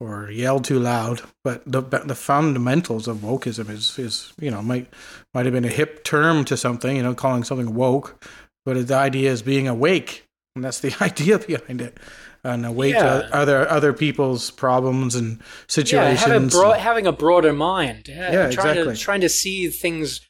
or 0.00 0.30
yell 0.30 0.60
too 0.60 0.78
loud. 0.78 1.22
But 1.44 1.62
the 1.70 1.82
the 1.82 2.14
fundamentals 2.14 3.06
of 3.06 3.18
wokeism 3.18 3.70
is 3.70 3.98
is 3.98 4.32
you 4.40 4.50
know 4.50 4.62
might 4.62 4.88
might 5.34 5.46
have 5.46 5.52
been 5.54 5.64
a 5.64 5.68
hip 5.68 6.02
term 6.04 6.44
to 6.46 6.56
something, 6.56 6.96
you 6.96 7.02
know, 7.02 7.14
calling 7.14 7.44
something 7.44 7.74
woke, 7.74 8.24
but 8.64 8.86
the 8.88 8.94
idea 8.94 9.30
is 9.30 9.42
being 9.42 9.68
awake, 9.68 10.26
and 10.56 10.64
that's 10.64 10.80
the 10.80 10.94
idea 11.00 11.38
behind 11.38 11.80
it. 11.80 11.98
And 12.44 12.64
awake 12.64 12.94
Yeah. 12.94 13.02
to 13.22 13.34
other 13.34 13.68
other 13.68 13.92
people's 13.92 14.50
problems 14.52 15.16
and 15.16 15.38
Yeah, 15.38 15.44
situations. 15.66 16.20
having, 16.20 16.48
bro- 16.48 16.72
having 16.72 17.06
a 17.06 17.12
broader 17.12 17.52
mind. 17.52 18.06
Yeah, 18.08 18.30
Yeah, 18.32 18.50
trying 18.50 18.70
exactly. 18.78 18.94
To, 18.94 19.00
trying 19.00 19.20
to 19.22 19.28
see 19.28 19.68
things 19.68 20.20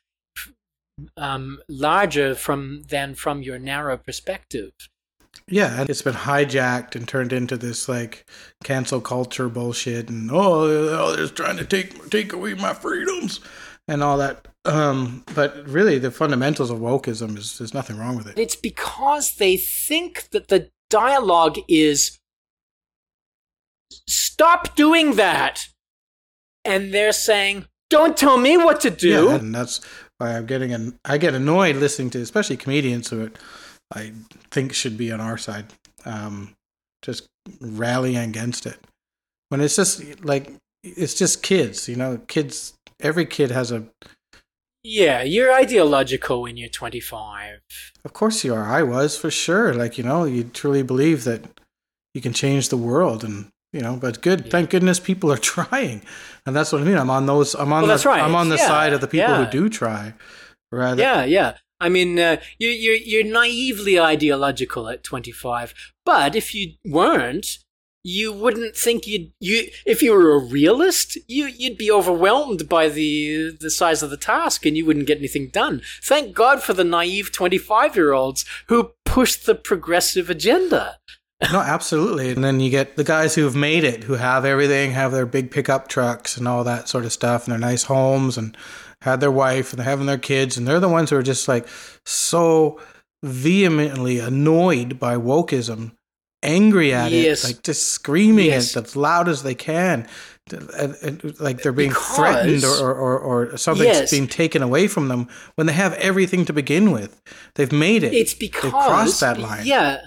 um, 1.17 1.61
larger 1.69 2.35
from 2.35 2.83
than 2.89 3.15
from 3.15 3.43
your 3.43 3.59
narrow 3.59 3.97
perspective. 3.99 4.73
Yeah, 5.47 5.81
and 5.81 5.89
it's 5.89 6.03
been 6.03 6.15
hijacked 6.15 6.97
and 6.97 7.07
turned 7.07 7.33
into 7.33 7.57
this 7.57 7.89
like 7.89 8.27
cancel 8.65 9.01
culture 9.01 9.49
bullshit, 9.49 10.09
and 10.09 10.31
oh, 10.33 11.11
they're 11.11 11.17
just 11.17 11.37
trying 11.37 11.57
to 11.57 11.65
take 11.65 12.11
take 12.11 12.33
away 12.33 12.55
my 12.55 12.75
freedoms 12.75 13.41
and 13.87 14.03
all 14.03 14.19
that. 14.19 14.49
Um, 14.65 15.25
but 15.35 15.67
really, 15.67 15.99
the 15.99 16.11
fundamentals 16.11 16.71
of 16.71 16.79
wokeism 16.79 17.37
is 17.39 17.59
there's 17.59 17.75
nothing 17.75 17.99
wrong 17.99 18.17
with 18.17 18.27
it. 18.27 18.39
It's 18.39 18.57
because 18.57 19.37
they 19.37 19.57
think 19.57 20.29
that 20.31 20.49
the 20.49 20.71
dialogue 20.91 21.59
is 21.69 22.19
stop 24.07 24.77
doing 24.77 25.17
that, 25.17 25.67
and 26.65 26.93
they're 26.93 27.13
saying, 27.13 27.67
"Don't 27.89 28.17
tell 28.17 28.37
me 28.37 28.57
what 28.57 28.81
to 28.83 28.91
do." 28.91 29.29
Yeah, 29.29 29.37
and 29.37 29.55
that's 29.55 29.81
why 30.19 30.37
I'm 30.37 30.47
getting 30.47 30.73
an 30.73 30.99
I 31.05 31.17
get 31.17 31.35
annoyed 31.35 31.77
listening 31.77 32.11
to 32.11 32.21
especially 32.21 32.57
comedians 32.57 33.09
who 33.09 33.31
I 33.95 34.13
think 34.51 34.73
should 34.75 34.97
be 34.99 35.11
on 35.13 35.21
our 35.21 35.39
side, 35.39 35.67
um, 36.05 36.55
just 37.03 37.27
rallying 37.61 38.17
against 38.17 38.67
it. 38.67 38.79
When 39.49 39.61
it's 39.61 39.77
just 39.77 40.25
like 40.25 40.53
it's 40.85 41.15
just 41.15 41.43
kids, 41.43 41.89
you 41.89 41.97
know, 41.97 42.19
kids. 42.29 42.75
Every 43.01 43.27
kid 43.27 43.51
has 43.51 43.71
a. 43.73 43.85
Yeah, 44.85 45.23
you're 45.23 45.53
ideological 45.53 46.43
when 46.43 46.57
you're 46.57 46.69
25. 46.69 47.61
Of 48.05 48.13
course 48.13 48.45
you 48.45 48.55
are. 48.55 48.65
I 48.65 48.83
was 48.83 49.17
for 49.17 49.31
sure. 49.31 49.75
Like 49.75 49.99
you 49.99 50.05
know, 50.05 50.25
you 50.25 50.45
truly 50.45 50.83
believe 50.83 51.25
that 51.25 51.45
you 52.15 52.21
can 52.21 52.33
change 52.33 52.69
the 52.69 52.77
world, 52.77 53.25
and 53.25 53.49
you 53.73 53.81
know. 53.81 53.97
But 53.97 54.21
good, 54.23 54.51
thank 54.51 54.71
goodness 54.71 55.01
people 55.01 55.33
are 55.33 55.37
trying, 55.55 56.03
and 56.47 56.55
that's 56.55 56.73
what 56.73 56.81
I 56.83 56.85
mean. 56.85 56.97
I'm 56.99 57.11
on 57.11 57.27
those. 57.27 57.55
I'm 57.55 57.73
on 57.73 57.83
Well, 57.83 57.83
the. 57.83 57.87
that's 57.89 58.07
right. 58.07 58.23
I'm 58.23 58.35
on 58.35 58.49
the 58.49 58.57
Yeah, 58.57 58.67
side 58.67 58.93
of 58.93 59.01
the 59.01 59.09
people 59.09 59.29
yeah. 59.29 59.45
who 59.45 59.51
do 59.51 59.69
try. 59.69 60.15
Rather, 60.71 61.01
Yeah, 61.03 61.25
yeah. 61.25 61.57
I 61.81 61.89
mean, 61.89 62.19
uh, 62.19 62.41
you, 62.59 62.69
you're 62.69 62.95
you're 62.95 63.25
naively 63.25 64.01
ideological 64.01 64.89
at 64.89 65.05
25, 65.05 65.75
but 66.05 66.35
if 66.35 66.55
you 66.55 66.75
weren't, 66.85 67.59
you 68.05 68.33
wouldn't 68.33 68.77
think 68.77 69.07
you'd 69.07 69.33
you 69.41 69.69
if 69.85 70.03
you 70.03 70.13
were 70.13 70.33
a 70.33 70.39
realist, 70.39 71.19
you 71.29 71.47
you'd 71.47 71.79
be 71.79 71.91
overwhelmed 71.91 72.69
by 72.69 72.89
the 72.89 73.57
the 73.61 73.71
size 73.71 74.03
of 74.03 74.11
the 74.11 74.17
task, 74.17 74.65
and 74.67 74.77
you 74.77 74.87
wouldn't 74.87 75.07
get 75.07 75.19
anything 75.19 75.49
done. 75.49 75.83
Thank 76.03 76.35
God 76.35 76.63
for 76.63 76.73
the 76.73 76.85
naive 76.85 77.33
25 77.33 77.97
year 77.97 78.13
olds 78.13 78.45
who 78.69 78.93
push 79.05 79.37
the 79.37 79.55
progressive 79.55 80.31
agenda. 80.31 80.99
no, 81.53 81.61
absolutely. 81.61 82.31
And 82.31 82.43
then 82.43 82.59
you 82.59 82.69
get 82.69 82.97
the 82.97 83.05
guys 83.05 83.37
who've 83.37 83.55
made 83.55 83.85
it, 83.85 84.05
who 84.05 84.15
have 84.15 84.45
everything, 84.45 84.91
have 84.93 85.13
their 85.13 85.27
big 85.27 85.53
pickup 85.53 85.87
trucks 85.87 86.37
and 86.37 86.49
all 86.49 86.65
that 86.65 86.89
sort 86.89 87.05
of 87.05 87.13
stuff, 87.13 87.45
and 87.45 87.53
their 87.53 87.61
nice 87.61 87.85
homes, 87.85 88.37
and 88.37 88.57
had 89.03 89.21
their 89.21 89.31
wife, 89.31 89.73
and 89.73 89.81
having 89.83 90.07
their 90.07 90.19
kids, 90.19 90.57
and 90.57 90.67
they're 90.67 90.81
the 90.81 90.89
ones 90.89 91.11
who 91.11 91.17
are 91.17 91.23
just 91.23 91.49
like 91.49 91.67
so 92.05 92.81
vehemently 93.25 94.19
annoyed 94.19 94.99
by 94.99 95.17
wokeism, 95.17 95.93
angry 96.43 96.93
at 96.95 97.11
Yes. 97.13 97.43
it, 97.45 97.47
like 97.49 97.63
just 97.63 97.89
screaming 97.89 98.47
Yes. 98.47 98.77
it 98.77 98.85
as 98.85 98.97
loud 98.97 99.29
as 99.29 99.43
they 99.43 99.55
can. 99.55 100.07
And- 100.53 100.97
and- 101.03 101.35
Like 101.41 101.63
they're 101.63 101.73
being 101.73 101.91
Because- 101.91 102.17
threatened 102.17 102.65
or, 102.65 102.95
or, 102.95 103.19
or, 103.19 103.47
or 103.51 103.57
something's 103.59 103.89
Yes. 103.99 104.11
being 104.11 104.29
taken 104.29 104.63
away 104.63 104.87
from 104.89 105.09
them 105.09 105.29
when 105.57 105.67
they 105.67 105.73
have 105.75 105.93
everything 105.95 106.45
to 106.47 106.53
begin 106.53 106.91
with. 106.91 107.21
They've 107.57 107.71
made 107.73 108.03
it. 108.03 108.15
It's 108.15 108.35
because 108.35 108.63
They've 108.63 108.73
crossed 108.73 109.21
that 109.21 109.39
line. 109.39 109.67
Yeah. 109.67 109.99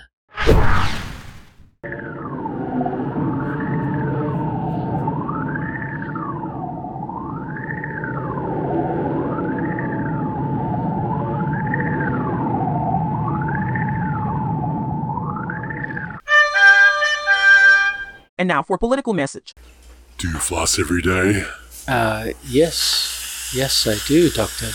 And 18.42 18.48
now 18.48 18.64
for 18.64 18.74
a 18.74 18.80
political 18.80 19.14
message. 19.14 19.54
Do 20.18 20.28
you 20.28 20.40
floss 20.40 20.80
every 20.80 21.04
day? 21.04 21.44
Uh, 21.88 22.30
yes, 22.44 23.52
yes, 23.54 23.86
I 23.86 23.98
do, 24.08 24.32
Doctor. 24.32 24.72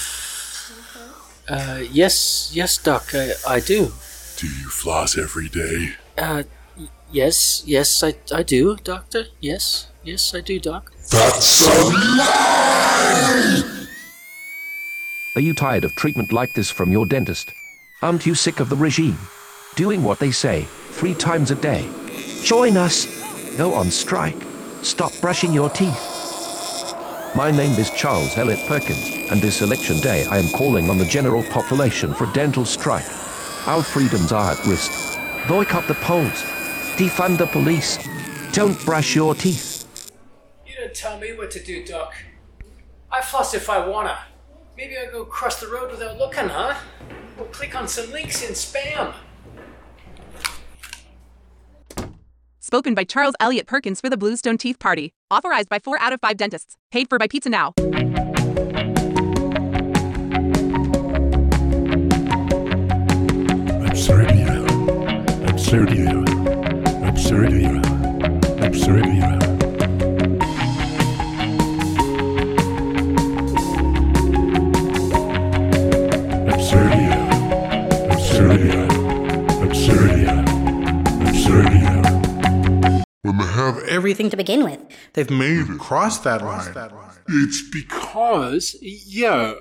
Uh, 1.49 1.82
yes, 1.90 2.52
yes, 2.54 2.78
Doc, 2.78 3.12
I, 3.12 3.32
I 3.44 3.58
do. 3.58 3.90
Do 4.37 4.46
you 4.46 4.68
floss 4.68 5.18
every 5.18 5.49
day? 5.49 5.94
Uh, 6.16 6.44
y- 6.78 6.87
yes, 7.11 7.64
yes, 7.66 8.04
I, 8.04 8.14
I 8.32 8.44
do, 8.44 8.76
Doctor. 8.76 9.25
Yes, 9.40 9.88
yes, 10.04 10.32
I 10.32 10.42
do, 10.42 10.61
Doc. 10.61 10.92
That's 11.11 11.66
a 11.66 11.88
lie! 12.18 13.87
Are 15.35 15.40
you 15.40 15.54
tired 15.54 15.82
of 15.82 15.90
treatment 15.96 16.32
like 16.32 16.54
this 16.54 16.70
from 16.70 16.92
your 16.92 17.04
dentist? 17.06 17.50
Aren't 18.00 18.26
you 18.26 18.37
sick 18.37 18.61
of 18.61 18.68
the 18.68 18.76
regime? 18.76 19.18
Doing 19.75 20.04
what 20.04 20.20
they 20.20 20.30
say, 20.30 20.68
three 20.90 21.14
times 21.14 21.50
a 21.50 21.56
day. 21.56 21.90
Join 22.44 22.76
us. 22.76 23.15
Go 23.56 23.72
on 23.72 23.90
strike. 23.90 24.36
Stop 24.82 25.12
brushing 25.22 25.50
your 25.50 25.70
teeth. 25.70 25.98
My 27.34 27.50
name 27.50 27.72
is 27.78 27.90
Charles 27.90 28.36
Elliott 28.36 28.60
Perkins, 28.68 29.30
and 29.30 29.40
this 29.40 29.62
election 29.62 29.98
day 30.00 30.26
I 30.26 30.36
am 30.36 30.48
calling 30.50 30.90
on 30.90 30.98
the 30.98 31.06
general 31.06 31.42
population 31.44 32.12
for 32.12 32.25
a 32.25 32.32
dental 32.34 32.66
strike. 32.66 33.06
Our 33.66 33.82
freedoms 33.82 34.30
are 34.30 34.52
at 34.52 34.66
risk. 34.66 34.92
Boycott 35.48 35.88
the 35.88 35.94
polls. 35.94 36.42
Defund 36.98 37.38
the 37.38 37.46
police. 37.46 37.98
Don't 38.52 38.78
brush 38.85 39.16
your 39.16 39.35
teeth. 39.35 40.12
You 40.66 40.74
don't 40.78 40.94
tell 40.94 41.18
me 41.18 41.33
what 41.33 41.50
to 41.52 41.64
do, 41.64 41.83
Doc. 41.83 42.12
I 43.11 43.22
floss 43.22 43.54
if 43.54 43.70
I 43.70 43.88
wanna. 43.88 44.18
Maybe 44.76 44.98
I 44.98 45.07
go 45.07 45.22
across 45.22 45.61
the 45.61 45.68
road 45.68 45.90
without 45.90 46.18
looking, 46.18 46.50
huh? 46.50 46.74
Or 47.38 47.46
click 47.46 47.74
on 47.74 47.88
some 47.88 48.12
links 48.12 48.46
in 48.46 48.52
spam. 48.52 49.14
Spoken 52.66 52.94
by 52.96 53.05
Charles 53.05 53.37
Elliott 53.38 53.68
Perkins 53.68 54.00
for 54.00 54.11
the 54.11 54.16
Bluestone 54.16 54.59
Teeth 54.59 54.81
Party. 54.81 55.12
Authorized 55.31 55.68
by 55.68 55.79
4 55.79 56.00
out 56.00 56.12
of 56.12 56.20
5 56.20 56.37
dentists. 56.37 56.76
Paid 56.90 57.09
for 57.09 57.16
by 57.16 57.29
Pizza 57.29 57.48
Now. 57.48 57.74
Absurdia. 63.87 64.66
Absurdia. 65.46 66.24
Absurdia. 67.07 67.81
Absurdia. 68.59 69.56
When 83.26 83.38
they 83.38 83.44
have 83.44 83.78
Everything 83.88 84.30
to 84.30 84.36
begin 84.36 84.62
with. 84.62 84.78
They've 85.14 85.28
made 85.28 85.68
it. 85.68 85.78
Crossed 85.80 86.22
that 86.22 86.42
line. 86.42 86.72
It's 87.28 87.68
Because, 87.72 88.76
yeah. 88.80 89.54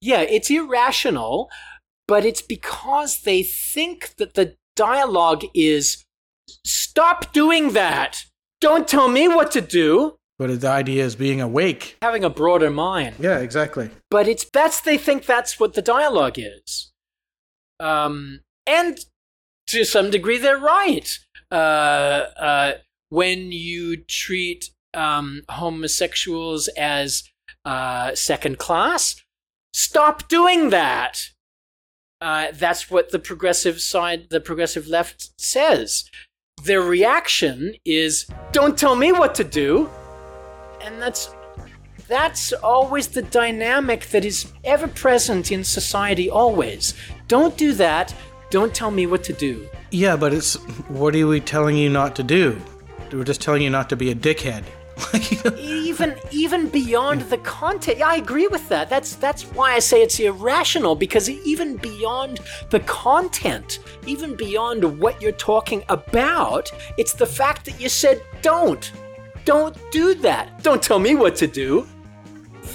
Yeah, 0.00 0.22
it's 0.22 0.50
irrational, 0.50 1.48
but 2.08 2.24
it's 2.24 2.42
because 2.42 3.20
they 3.20 3.44
think 3.44 4.16
that 4.16 4.34
the 4.34 4.56
dialogue 4.74 5.44
is 5.54 6.04
stop 6.64 7.32
doing 7.32 7.74
that. 7.74 8.24
Don't 8.60 8.88
tell 8.88 9.08
me 9.08 9.28
what 9.28 9.52
to 9.52 9.60
do. 9.60 10.16
But 10.36 10.60
the 10.60 10.68
idea 10.68 11.04
is 11.04 11.14
being 11.14 11.40
awake. 11.40 11.98
Having 12.02 12.24
a 12.24 12.30
broader 12.30 12.70
mind. 12.70 13.14
Yeah, 13.20 13.38
exactly. 13.38 13.90
But 14.10 14.26
it's 14.26 14.44
that's 14.52 14.80
they 14.80 14.98
think 14.98 15.26
that's 15.26 15.60
what 15.60 15.74
the 15.74 15.82
dialogue 15.82 16.38
is. 16.38 16.92
Um, 17.78 18.40
and 18.66 18.98
to 19.68 19.84
some 19.84 20.10
degree, 20.10 20.38
they're 20.38 20.58
right. 20.58 21.08
Uh, 21.52 21.54
uh, 21.54 22.72
when 23.08 23.52
you 23.52 23.96
treat 23.96 24.70
um, 24.94 25.42
homosexuals 25.48 26.68
as 26.68 27.24
uh, 27.64 28.14
second 28.14 28.58
class, 28.58 29.16
stop 29.72 30.28
doing 30.28 30.70
that. 30.70 31.20
Uh, 32.20 32.46
that's 32.52 32.90
what 32.90 33.10
the 33.10 33.18
progressive 33.18 33.80
side, 33.80 34.30
the 34.30 34.40
progressive 34.40 34.86
left 34.86 35.30
says. 35.38 36.04
Their 36.64 36.80
reaction 36.80 37.74
is, 37.84 38.26
"Don't 38.52 38.78
tell 38.78 38.96
me 38.96 39.12
what 39.12 39.34
to 39.34 39.44
do," 39.44 39.90
and 40.80 41.00
that's 41.00 41.30
that's 42.08 42.52
always 42.54 43.08
the 43.08 43.22
dynamic 43.22 44.06
that 44.10 44.24
is 44.24 44.52
ever 44.64 44.88
present 44.88 45.52
in 45.52 45.62
society. 45.64 46.30
Always, 46.30 46.94
don't 47.28 47.56
do 47.58 47.74
that. 47.74 48.14
Don't 48.50 48.74
tell 48.74 48.90
me 48.90 49.06
what 49.06 49.24
to 49.24 49.32
do. 49.32 49.68
Yeah, 49.90 50.16
but 50.16 50.32
it's 50.32 50.54
what 50.88 51.14
are 51.14 51.26
we 51.26 51.40
telling 51.40 51.76
you 51.76 51.90
not 51.90 52.16
to 52.16 52.22
do? 52.22 52.60
We're 53.16 53.24
just 53.24 53.40
telling 53.40 53.62
you 53.62 53.70
not 53.70 53.88
to 53.90 53.96
be 53.96 54.10
a 54.10 54.14
dickhead. 54.14 54.64
even 55.60 56.16
even 56.30 56.70
beyond 56.70 57.20
the 57.28 57.36
content 57.38 57.98
yeah, 57.98 58.08
i 58.08 58.16
agree 58.16 58.46
with 58.46 58.66
that 58.70 58.88
that's 58.88 59.14
that's 59.16 59.42
why 59.52 59.74
i 59.74 59.78
say 59.78 60.00
it's 60.02 60.18
irrational 60.18 60.96
because 60.96 61.28
even 61.28 61.76
beyond 61.76 62.40
the 62.70 62.80
content 62.80 63.80
even 64.06 64.34
beyond 64.34 64.98
what 64.98 65.20
you're 65.20 65.32
talking 65.32 65.84
about 65.90 66.72
it's 66.96 67.12
the 67.12 67.26
fact 67.26 67.66
that 67.66 67.78
you 67.78 67.90
said 67.90 68.22
don't 68.40 68.92
don't 69.44 69.76
do 69.92 70.14
that 70.14 70.62
don't 70.62 70.82
tell 70.82 70.98
me 70.98 71.14
what 71.14 71.36
to 71.36 71.46
do 71.46 71.86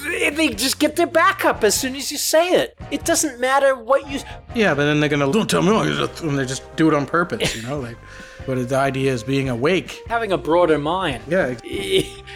they 0.04 0.50
just 0.50 0.80
get 0.80 0.96
their 0.96 1.08
back 1.08 1.46
up 1.46 1.64
as 1.64 1.74
soon 1.74 1.96
as 1.96 2.12
you 2.12 2.18
say 2.18 2.50
it 2.50 2.78
it 2.92 3.06
doesn't 3.06 3.40
matter 3.40 3.76
what 3.76 4.10
you 4.10 4.20
Yeah, 4.54 4.74
but 4.74 4.86
then 4.86 5.00
they're 5.00 5.10
gonna 5.10 5.32
don't 5.32 5.50
tell 5.50 5.62
me 5.62 5.76
and 5.78 6.38
they 6.38 6.46
just 6.46 6.76
do 6.76 6.88
it 6.88 6.94
on 6.94 7.06
purpose, 7.06 7.56
you 7.56 7.68
know. 7.68 7.80
Like, 7.80 7.98
but 8.46 8.70
the 8.70 8.76
idea 8.76 9.12
is 9.12 9.24
being 9.24 9.50
awake. 9.50 10.02
having 10.08 10.32
a 10.32 10.38
broader 10.38 10.78
mind. 10.78 11.24
Yeah, 11.28 11.56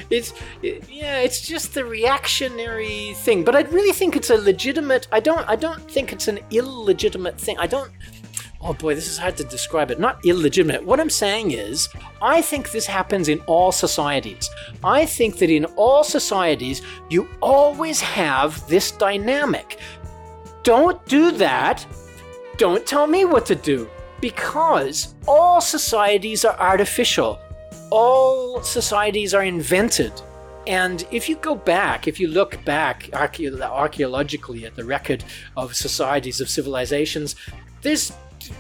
it's 0.10 0.34
yeah 0.62 1.20
it's 1.20 1.42
just 1.42 1.74
the 1.74 1.84
reactionary 1.84 3.14
thing 3.16 3.44
but 3.44 3.56
i 3.56 3.62
really 3.62 3.92
think 3.92 4.16
it's 4.16 4.30
a 4.30 4.38
legitimate 4.38 5.08
i 5.12 5.20
don't 5.20 5.48
i 5.50 5.56
don't 5.56 5.90
think 5.90 6.14
it's 6.14 6.28
an 6.28 6.40
illegitimate 6.52 7.40
thing. 7.40 7.58
I 7.58 7.68
don't 7.68 7.92
oh 8.62 8.74
boy 8.74 8.96
this 8.96 9.08
is 9.08 9.18
hard 9.18 9.38
to 9.38 9.44
describe 9.44 9.92
it. 9.92 10.00
Not 10.00 10.24
illegitimate. 10.26 10.84
What 10.86 11.00
i'm 11.00 11.10
saying 11.10 11.52
is 11.52 11.90
i 12.22 12.42
think 12.42 12.72
this 12.72 12.86
happens 12.86 13.30
in 13.30 13.40
all 13.42 13.72
societies. 13.72 14.50
I 14.84 15.06
think 15.06 15.38
that 15.40 15.50
in 15.50 15.66
all 15.76 16.04
societies 16.04 16.82
you 17.10 17.28
always 17.42 18.00
have 18.02 18.66
this 18.68 18.92
dynamic. 18.92 19.80
Don't 20.64 21.04
do 21.06 21.32
that. 21.32 21.86
Don't 22.58 22.86
tell 22.86 23.08
me 23.08 23.26
what 23.26 23.46
to 23.48 23.56
do 23.56 23.90
because 24.22 25.16
all 25.28 25.62
societies 25.62 26.46
are 26.46 26.58
artificial 26.60 27.40
all 27.92 28.62
societies 28.64 29.34
are 29.34 29.44
invented. 29.44 30.12
And 30.68 31.06
if 31.12 31.30
you 31.30 31.36
go 31.36 31.56
back, 31.56 32.08
if 32.08 32.20
you 32.20 32.28
look 32.28 32.64
back 32.66 33.04
archae- 33.14 33.62
archaeologically 33.62 34.66
at 34.66 34.76
the 34.76 34.84
record 34.84 35.24
of 35.56 35.76
societies, 35.76 36.42
of 36.42 36.50
civilizations, 36.50 37.36
there's 37.82 38.12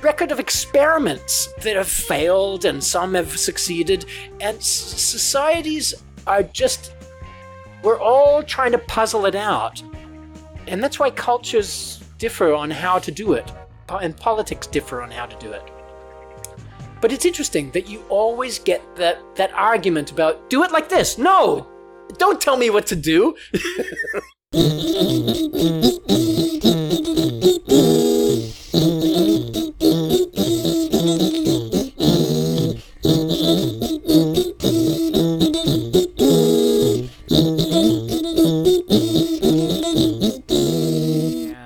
record 0.01 0.31
of 0.31 0.39
experiments 0.39 1.49
that 1.61 1.75
have 1.75 1.87
failed 1.87 2.65
and 2.65 2.83
some 2.83 3.15
have 3.15 3.37
succeeded. 3.37 4.05
And 4.39 4.61
societies 4.61 5.95
are 6.27 6.43
just, 6.43 6.93
we're 7.81 7.99
all 7.99 8.43
trying 8.43 8.71
to 8.73 8.77
puzzle 8.79 9.25
it 9.25 9.35
out. 9.35 9.81
And 10.67 10.83
that's 10.83 10.99
why 10.99 11.09
cultures 11.09 12.03
differ 12.17 12.53
on 12.53 12.69
how 12.69 12.99
to 12.99 13.11
do 13.11 13.33
it, 13.33 13.51
and 13.89 14.17
politics 14.17 14.67
differ 14.67 15.01
on 15.01 15.11
how 15.11 15.25
to 15.25 15.37
do 15.37 15.51
it. 15.51 15.63
But 17.01 17.11
it's 17.11 17.25
interesting 17.25 17.71
that 17.71 17.89
you 17.89 18.03
always 18.09 18.59
get 18.59 18.81
that, 18.95 19.19
that 19.35 19.53
argument 19.53 20.11
about 20.11 20.49
do 20.49 20.63
it 20.63 20.71
like 20.71 20.89
this. 20.89 21.17
No, 21.17 21.67
don't 22.17 22.41
tell 22.41 22.57
me 22.57 22.69
what 22.69 22.87
to 22.87 22.95
do. 22.95 23.35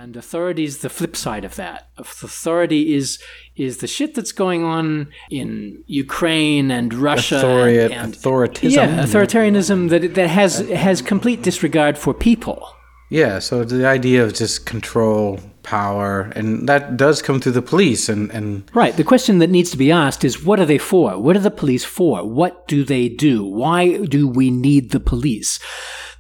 and 0.09 0.17
authority 0.17 0.63
is 0.63 0.79
the 0.79 0.89
flip 0.89 1.15
side 1.15 1.45
of 1.45 1.55
that. 1.55 1.89
Authority 2.23 2.95
is 2.95 3.19
is 3.55 3.77
the 3.77 3.87
shit 3.87 4.15
that's 4.15 4.31
going 4.31 4.63
on 4.63 5.09
in 5.29 5.83
Ukraine 5.87 6.71
and 6.71 6.93
Russia 6.93 7.35
Authori- 7.35 7.91
and 7.91 8.13
authoritism. 8.13 8.71
yeah, 8.71 9.03
authoritarianism 9.03 9.89
that 9.89 10.15
that 10.15 10.29
has 10.29 10.59
has 10.69 11.01
complete 11.01 11.41
disregard 11.43 11.97
for 11.97 12.13
people. 12.13 12.59
Yeah, 13.11 13.39
so 13.39 13.63
the 13.63 13.87
idea 13.87 14.23
of 14.23 14.35
just 14.35 14.67
control, 14.67 15.39
power, 15.63 16.31
and 16.35 16.69
that 16.69 16.95
does 16.95 17.23
come 17.23 17.39
through 17.41 17.53
the 17.53 17.61
police 17.63 18.07
and, 18.07 18.29
and 18.31 18.69
Right. 18.75 18.95
The 18.95 19.03
question 19.03 19.39
that 19.39 19.49
needs 19.49 19.71
to 19.71 19.77
be 19.77 19.91
asked 19.91 20.23
is 20.23 20.43
what 20.45 20.59
are 20.59 20.65
they 20.65 20.77
for? 20.77 21.17
What 21.19 21.35
are 21.35 21.39
the 21.49 21.49
police 21.49 21.83
for? 21.83 22.15
What 22.23 22.67
do 22.67 22.83
they 22.83 23.09
do? 23.09 23.43
Why 23.43 23.97
do 24.05 24.27
we 24.27 24.51
need 24.51 24.91
the 24.91 24.99
police? 24.99 25.59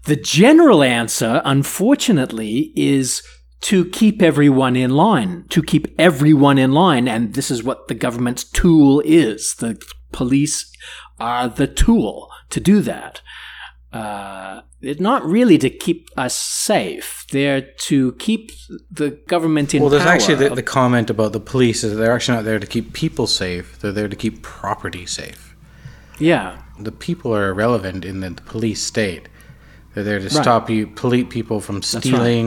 The 0.05 0.15
general 0.15 0.81
answer, 0.81 1.41
unfortunately, 1.45 2.71
is 2.75 3.21
to 3.61 3.85
keep 3.85 4.21
everyone 4.21 4.75
in 4.75 4.91
line, 4.91 5.45
to 5.49 5.61
keep 5.61 5.87
everyone 5.99 6.57
in 6.57 6.71
line. 6.71 7.07
And 7.07 7.33
this 7.33 7.51
is 7.51 7.63
what 7.63 7.87
the 7.87 7.93
government's 7.95 8.43
tool 8.43 9.01
is. 9.05 9.55
The 9.59 9.81
police 10.11 10.71
are 11.19 11.49
the 11.49 11.67
tool 11.67 12.29
to 12.51 12.59
do 12.59 12.81
that. 12.81 13.21
Uh, 13.91 14.61
it's 14.81 15.01
not 15.01 15.25
really 15.25 15.57
to 15.57 15.69
keep 15.69 16.09
us 16.15 16.35
safe. 16.35 17.25
They're 17.31 17.61
to 17.87 18.13
keep 18.13 18.51
the 18.91 19.19
government 19.27 19.73
in 19.73 19.81
well, 19.81 19.89
there's 19.89 20.05
actually 20.05 20.35
the, 20.35 20.55
the 20.55 20.63
comment 20.63 21.09
about 21.09 21.33
the 21.33 21.39
police 21.39 21.83
is 21.83 21.97
they're 21.97 22.13
actually 22.13 22.37
not 22.37 22.45
there 22.45 22.59
to 22.59 22.67
keep 22.67 22.93
people 22.93 23.27
safe. 23.27 23.79
They're 23.79 23.91
there 23.91 24.07
to 24.07 24.15
keep 24.15 24.41
property 24.41 25.05
safe. 25.05 25.55
yeah. 26.19 26.61
The 26.79 26.93
people 26.93 27.35
are 27.35 27.49
irrelevant 27.49 28.05
in 28.05 28.21
the 28.21 28.31
police 28.45 28.81
state. 28.81 29.27
They're 29.93 30.03
there 30.05 30.19
to 30.19 30.25
Right. 30.25 30.31
stop 30.31 30.69
you, 30.69 30.87
police 30.87 31.25
people 31.29 31.59
from 31.59 31.81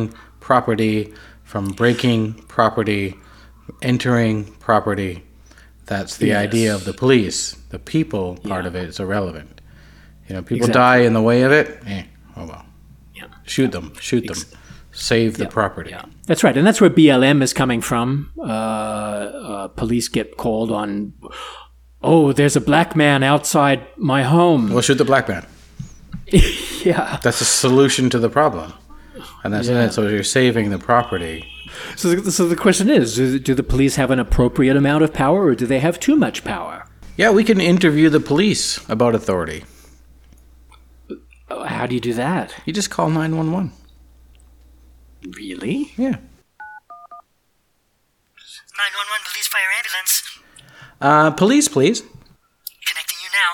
right. 0.06 0.14
Stealing 0.42 0.46
property, 0.46 1.12
from 1.44 1.70
breaking 1.72 2.34
property, 2.48 3.14
entering 3.82 4.44
property. 4.60 5.22
That's 5.86 6.16
the 6.16 6.34
idea 6.34 6.74
of 6.74 6.84
the 6.84 6.92
police. 6.92 7.56
The 7.70 7.78
people 7.78 8.36
part 8.44 8.66
of 8.66 8.74
it 8.76 8.88
is 8.88 9.00
irrelevant. 9.00 9.60
You 10.28 10.36
know, 10.36 10.42
people 10.42 10.68
Exactly. 10.68 10.80
die 10.80 11.06
in 11.06 11.12
the 11.14 11.22
way 11.22 11.42
of 11.42 11.52
it. 11.52 11.78
Eh, 11.86 12.04
oh 12.36 12.46
well. 12.46 12.64
Shoot 13.44 13.72
them. 13.72 13.92
Shoot 14.00 14.26
them. 14.28 14.36
Save 14.92 15.36
the 15.36 15.46
property. 15.46 15.94
That's 16.26 16.44
right, 16.44 16.56
and 16.56 16.66
that's 16.66 16.80
where 16.80 16.90
BLM 16.90 17.42
is 17.42 17.52
coming 17.52 17.82
from. 17.82 18.30
Uh, 18.38 18.42
uh, 18.42 19.68
police 19.68 20.08
get 20.08 20.36
called 20.36 20.70
on. 20.70 21.12
Oh, 22.02 22.32
there's 22.32 22.56
a 22.56 22.60
black 22.60 22.94
man 22.94 23.22
outside 23.22 23.80
my 23.96 24.22
home. 24.22 24.70
Well, 24.70 24.82
shoot 24.82 24.98
the 24.98 25.04
black 25.04 25.28
man. 25.28 25.44
yeah. 26.84 27.18
That's 27.22 27.40
a 27.40 27.44
solution 27.44 28.10
to 28.10 28.18
the 28.18 28.28
problem. 28.28 28.72
And 29.44 29.52
that's 29.52 29.68
Yeah. 29.68 29.84
it. 29.84 29.92
So 29.92 30.08
you're 30.08 30.22
saving 30.22 30.70
the 30.70 30.78
property. 30.78 31.46
So, 31.96 32.14
the, 32.14 32.30
so 32.32 32.46
the 32.48 32.56
question 32.56 32.88
is: 32.90 33.14
do, 33.16 33.38
do 33.38 33.54
the 33.54 33.62
police 33.62 33.96
have 33.96 34.10
an 34.10 34.18
appropriate 34.18 34.76
amount 34.76 35.04
of 35.04 35.12
power, 35.12 35.44
or 35.46 35.54
do 35.54 35.66
they 35.66 35.80
have 35.80 35.98
too 36.00 36.16
much 36.16 36.44
power? 36.44 36.86
Yeah, 37.16 37.30
we 37.30 37.44
can 37.44 37.60
interview 37.60 38.08
the 38.08 38.20
police 38.20 38.78
about 38.88 39.14
authority. 39.14 39.64
Uh, 41.50 41.64
How 41.64 41.86
do 41.86 41.94
you 41.94 42.00
do 42.00 42.14
that? 42.14 42.54
You 42.66 42.72
just 42.72 42.90
call 42.90 43.08
911. 43.10 43.72
Really? 45.36 45.92
Yeah. 45.96 46.16
911 48.74 49.24
police 49.30 49.46
fire 49.48 49.70
ambulance. 49.78 50.22
Uh, 51.00 51.30
police, 51.32 51.68
please. 51.68 52.00
Connecting 52.00 53.18
you 53.22 53.28
now. 53.32 53.52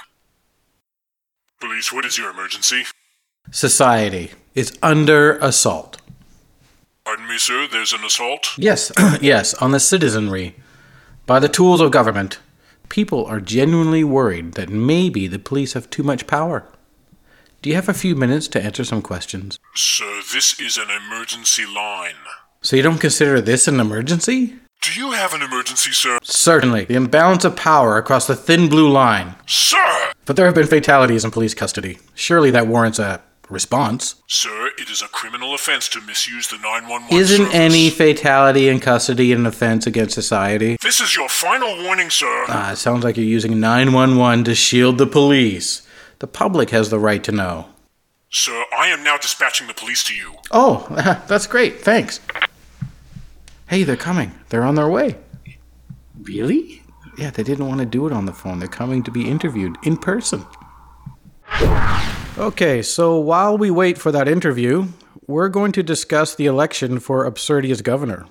Police, 1.60 1.92
what 1.92 2.04
is 2.04 2.16
your 2.16 2.30
emergency? 2.30 2.84
Society 3.50 4.32
is 4.54 4.76
under 4.82 5.38
assault. 5.38 6.00
Pardon 7.04 7.28
me, 7.28 7.38
sir, 7.38 7.66
there's 7.70 7.94
an 7.94 8.04
assault? 8.04 8.52
Yes, 8.58 8.92
yes, 9.22 9.54
on 9.54 9.70
the 9.70 9.80
citizenry. 9.80 10.54
By 11.24 11.38
the 11.38 11.48
tools 11.48 11.80
of 11.80 11.90
government. 11.90 12.38
People 12.88 13.26
are 13.26 13.40
genuinely 13.40 14.02
worried 14.04 14.54
that 14.54 14.70
maybe 14.70 15.26
the 15.26 15.38
police 15.38 15.74
have 15.74 15.90
too 15.90 16.02
much 16.02 16.26
power. 16.26 16.66
Do 17.60 17.68
you 17.68 17.76
have 17.76 17.88
a 17.88 17.94
few 17.94 18.14
minutes 18.14 18.48
to 18.48 18.62
answer 18.62 18.84
some 18.84 19.02
questions? 19.02 19.58
Sir, 19.74 20.20
this 20.32 20.58
is 20.60 20.76
an 20.76 20.88
emergency 20.90 21.66
line. 21.66 22.14
So 22.62 22.76
you 22.76 22.82
don't 22.82 22.98
consider 22.98 23.40
this 23.40 23.68
an 23.68 23.80
emergency? 23.80 24.56
Do 24.80 24.92
you 24.98 25.12
have 25.12 25.34
an 25.34 25.42
emergency, 25.42 25.92
sir? 25.92 26.18
Certainly. 26.22 26.84
The 26.86 26.94
imbalance 26.94 27.44
of 27.44 27.56
power 27.56 27.98
across 27.98 28.26
the 28.26 28.36
thin 28.36 28.68
blue 28.68 28.90
line. 28.90 29.34
Sir! 29.46 30.12
But 30.24 30.36
there 30.36 30.46
have 30.46 30.54
been 30.54 30.66
fatalities 30.66 31.24
in 31.24 31.30
police 31.30 31.54
custody. 31.54 31.98
Surely 32.14 32.50
that 32.52 32.66
warrants 32.66 32.98
a 32.98 33.22
response. 33.50 34.16
Sir, 34.26 34.70
it 34.78 34.90
is 34.90 35.02
a 35.02 35.08
criminal 35.08 35.54
offense 35.54 35.88
to 35.90 36.00
misuse 36.02 36.48
the 36.48 36.56
911 36.58 37.16
Isn't 37.16 37.36
service. 37.46 37.54
any 37.54 37.90
fatality 37.90 38.68
in 38.68 38.80
custody 38.80 39.32
an 39.32 39.46
offense 39.46 39.86
against 39.86 40.14
society? 40.14 40.76
This 40.82 41.00
is 41.00 41.16
your 41.16 41.28
final 41.28 41.82
warning, 41.84 42.10
sir. 42.10 42.44
Ah, 42.48 42.72
it 42.72 42.76
sounds 42.76 43.04
like 43.04 43.16
you're 43.16 43.24
using 43.26 43.58
911 43.60 44.44
to 44.44 44.54
shield 44.54 44.98
the 44.98 45.06
police. 45.06 45.86
The 46.18 46.26
public 46.26 46.70
has 46.70 46.90
the 46.90 46.98
right 46.98 47.22
to 47.24 47.32
know. 47.32 47.66
Sir, 48.30 48.64
I 48.76 48.88
am 48.88 49.02
now 49.02 49.16
dispatching 49.16 49.66
the 49.68 49.74
police 49.74 50.04
to 50.04 50.14
you. 50.14 50.34
Oh, 50.50 50.86
that's 51.28 51.46
great. 51.46 51.80
Thanks. 51.80 52.20
Hey, 53.68 53.82
they're 53.84 53.96
coming. 53.96 54.32
They're 54.50 54.64
on 54.64 54.74
their 54.74 54.88
way. 54.88 55.16
Really? 56.22 56.82
Yeah, 57.16 57.30
they 57.30 57.42
didn't 57.42 57.66
want 57.68 57.80
to 57.80 57.86
do 57.86 58.06
it 58.06 58.12
on 58.12 58.26
the 58.26 58.32
phone. 58.32 58.58
They're 58.58 58.68
coming 58.68 59.02
to 59.04 59.10
be 59.10 59.28
interviewed 59.28 59.76
in 59.82 59.96
person. 59.96 60.44
Okay, 62.38 62.82
so 62.82 63.18
while 63.18 63.58
we 63.58 63.68
wait 63.68 63.98
for 63.98 64.12
that 64.12 64.28
interview, 64.28 64.86
we're 65.26 65.48
going 65.48 65.72
to 65.72 65.82
discuss 65.82 66.36
the 66.36 66.46
election 66.46 67.00
for 67.00 67.24
Absurdia's 67.24 67.82
governor 67.82 68.26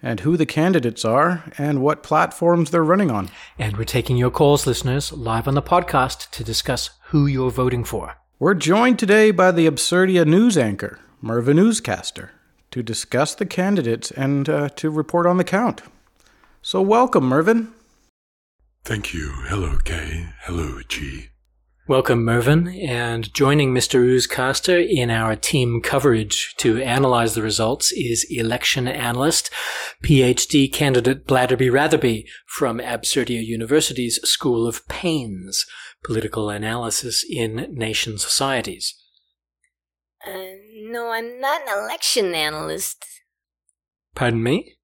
and 0.00 0.20
who 0.20 0.36
the 0.36 0.46
candidates 0.46 1.04
are 1.04 1.42
and 1.58 1.82
what 1.82 2.04
platforms 2.04 2.70
they're 2.70 2.84
running 2.84 3.10
on. 3.10 3.30
And 3.58 3.76
we're 3.76 3.82
taking 3.82 4.16
your 4.16 4.30
calls, 4.30 4.64
listeners, 4.64 5.12
live 5.12 5.48
on 5.48 5.54
the 5.54 5.62
podcast 5.62 6.30
to 6.30 6.44
discuss 6.44 6.90
who 7.06 7.26
you're 7.26 7.50
voting 7.50 7.82
for. 7.82 8.14
We're 8.38 8.54
joined 8.54 9.00
today 9.00 9.32
by 9.32 9.50
the 9.50 9.66
Absurdia 9.66 10.24
news 10.24 10.56
anchor, 10.56 11.00
Mervyn 11.20 11.56
Newscaster, 11.56 12.30
to 12.70 12.80
discuss 12.80 13.34
the 13.34 13.46
candidates 13.46 14.12
and 14.12 14.48
uh, 14.48 14.68
to 14.76 14.88
report 14.88 15.26
on 15.26 15.38
the 15.38 15.44
count. 15.44 15.82
So, 16.62 16.80
welcome, 16.80 17.24
Mervyn. 17.24 17.72
Thank 18.84 19.12
you. 19.12 19.32
Hello, 19.48 19.78
Kay. 19.84 20.28
Hello, 20.42 20.80
G. 20.88 21.31
Welcome, 21.88 22.24
Mervyn, 22.24 22.68
and 22.68 23.34
joining 23.34 23.74
Mr. 23.74 24.00
Newscaster 24.00 24.78
in 24.78 25.10
our 25.10 25.34
team 25.34 25.80
coverage 25.82 26.54
to 26.58 26.80
analyze 26.80 27.34
the 27.34 27.42
results 27.42 27.90
is 27.90 28.24
election 28.30 28.86
analyst, 28.86 29.50
PhD 30.00 30.72
candidate 30.72 31.26
Blatterby 31.26 31.72
Ratherby 31.72 32.26
from 32.46 32.78
Absurdia 32.78 33.44
University's 33.44 34.20
School 34.22 34.68
of 34.68 34.86
Pains, 34.86 35.66
Political 36.04 36.50
Analysis 36.50 37.24
in 37.28 37.66
Nation 37.72 38.16
Societies. 38.16 38.94
Uh, 40.24 40.52
no, 40.84 41.10
I'm 41.10 41.40
not 41.40 41.62
an 41.62 41.82
election 41.82 42.32
analyst. 42.32 43.04
Pardon 44.14 44.40
me? 44.40 44.76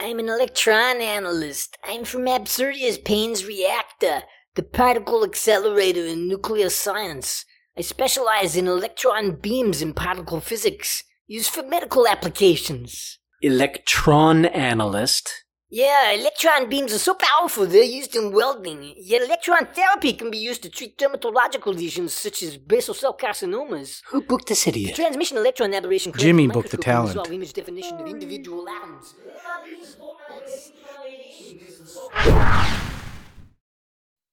I'm 0.00 0.18
an 0.18 0.30
electron 0.30 1.02
analyst. 1.02 1.76
I'm 1.84 2.04
from 2.04 2.26
Absurdia's 2.26 2.96
Pains 2.96 3.44
Reactor, 3.44 4.22
the 4.58 4.64
particle 4.64 5.22
accelerator 5.22 6.04
in 6.04 6.26
nuclear 6.26 6.68
science. 6.68 7.44
I 7.78 7.82
specialize 7.82 8.56
in 8.56 8.66
electron 8.66 9.36
beams 9.36 9.80
and 9.80 9.94
particle 9.94 10.40
physics, 10.40 11.04
used 11.28 11.50
for 11.50 11.62
medical 11.62 12.08
applications. 12.08 13.20
Electron 13.40 14.46
analyst. 14.46 15.44
Yeah, 15.70 16.10
electron 16.10 16.68
beams 16.68 16.92
are 16.92 16.98
so 16.98 17.14
powerful 17.14 17.66
they're 17.66 17.84
used 17.84 18.16
in 18.16 18.32
welding. 18.32 18.94
Yet 18.96 19.22
electron 19.22 19.68
therapy 19.72 20.12
can 20.12 20.28
be 20.28 20.38
used 20.38 20.64
to 20.64 20.70
treat 20.70 20.98
dermatological 20.98 21.72
lesions 21.72 22.12
such 22.12 22.42
as 22.42 22.56
basal 22.56 22.94
cell 22.94 23.16
carcinomas. 23.16 24.02
Who 24.08 24.22
booked 24.22 24.48
this 24.48 24.64
The 24.64 24.70
idiot? 24.70 24.96
transmission 24.96 25.36
electron 25.36 25.72
aberration 25.72 26.12
Jimmy 26.18 26.48
booked 26.48 26.72
the 26.72 26.78
talent. 26.78 27.30
image 27.30 27.52
definition 27.52 27.94
of 28.00 28.08
individual 28.08 28.68
atoms. 28.68 29.14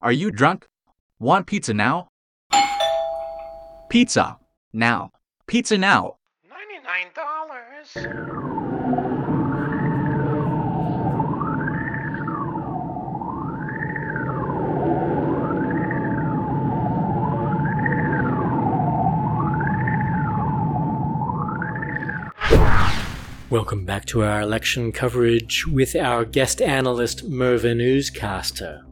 Are 0.05 0.11
you 0.11 0.29
drunk? 0.29 0.67
Want 1.17 1.47
pizza 1.47 1.73
now? 1.73 2.09
Pizza. 3.89 4.37
Now. 4.71 5.09
Pizza 5.47 5.79
now. 5.79 6.17
$99. 6.47 8.29
Welcome 23.49 23.85
back 23.85 24.05
to 24.05 24.23
our 24.23 24.41
election 24.41 24.91
coverage 24.91 25.65
with 25.65 25.95
our 25.95 26.25
guest 26.25 26.61
analyst 26.61 27.23
Mervyn 27.23 27.79
Newscaster. 27.79 28.83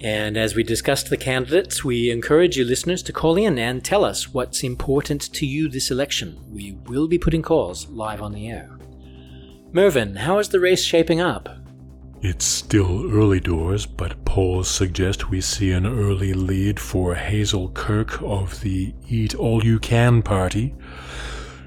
And 0.00 0.36
as 0.36 0.54
we 0.54 0.62
discussed 0.62 1.08
the 1.08 1.16
candidates, 1.16 1.82
we 1.82 2.10
encourage 2.10 2.56
you 2.56 2.64
listeners 2.64 3.02
to 3.04 3.12
call 3.12 3.36
in 3.36 3.58
and 3.58 3.82
tell 3.82 4.04
us 4.04 4.32
what's 4.34 4.62
important 4.62 5.32
to 5.32 5.46
you 5.46 5.68
this 5.68 5.90
election. 5.90 6.38
We 6.52 6.78
will 6.86 7.08
be 7.08 7.18
putting 7.18 7.42
calls 7.42 7.88
live 7.88 8.20
on 8.20 8.32
the 8.32 8.48
air. 8.48 8.76
Mervyn, 9.72 10.16
how 10.16 10.38
is 10.38 10.50
the 10.50 10.60
race 10.60 10.84
shaping 10.84 11.20
up? 11.20 11.48
It's 12.22 12.44
still 12.44 13.12
early 13.12 13.40
doors, 13.40 13.86
but 13.86 14.24
polls 14.24 14.68
suggest 14.68 15.30
we 15.30 15.40
see 15.40 15.72
an 15.72 15.86
early 15.86 16.32
lead 16.32 16.80
for 16.80 17.14
Hazel 17.14 17.68
Kirk 17.70 18.20
of 18.22 18.60
the 18.62 18.94
Eat 19.08 19.34
All 19.34 19.64
You 19.64 19.78
Can 19.78 20.22
party, 20.22 20.74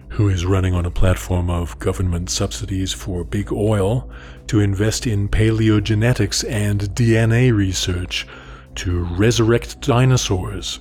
who 0.09 0.29
is 0.29 0.45
running 0.45 0.73
on 0.73 0.85
a 0.85 0.91
platform 0.91 1.49
of 1.49 1.77
government 1.79 2.29
subsidies 2.29 2.93
for 2.93 3.23
big 3.23 3.51
oil 3.51 4.09
to 4.47 4.59
invest 4.59 5.05
in 5.07 5.29
paleogenetics 5.29 6.49
and 6.49 6.81
DNA 6.95 7.55
research 7.55 8.27
to 8.75 9.03
resurrect 9.15 9.81
dinosaurs, 9.81 10.79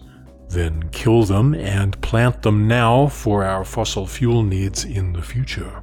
then 0.49 0.89
kill 0.91 1.25
them 1.25 1.55
and 1.55 2.01
plant 2.01 2.43
them 2.43 2.67
now 2.67 3.07
for 3.07 3.45
our 3.45 3.65
fossil 3.65 4.07
fuel 4.07 4.43
needs 4.43 4.85
in 4.85 5.13
the 5.13 5.23
future. 5.23 5.83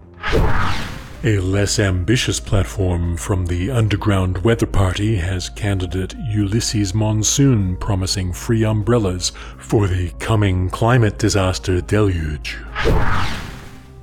A 1.25 1.39
less 1.39 1.79
ambitious 1.79 2.39
platform 2.39 3.17
from 3.17 3.47
the 3.47 3.71
Underground 3.71 4.43
Weather 4.43 4.67
Party 4.67 5.15
has 5.15 5.49
candidate 5.49 6.13
Ulysses 6.29 6.93
Monsoon 6.93 7.77
promising 7.77 8.31
free 8.31 8.63
umbrellas 8.63 9.31
for 9.57 9.87
the 9.87 10.11
coming 10.19 10.69
climate 10.69 11.17
disaster 11.17 11.81
deluge. 11.81 12.59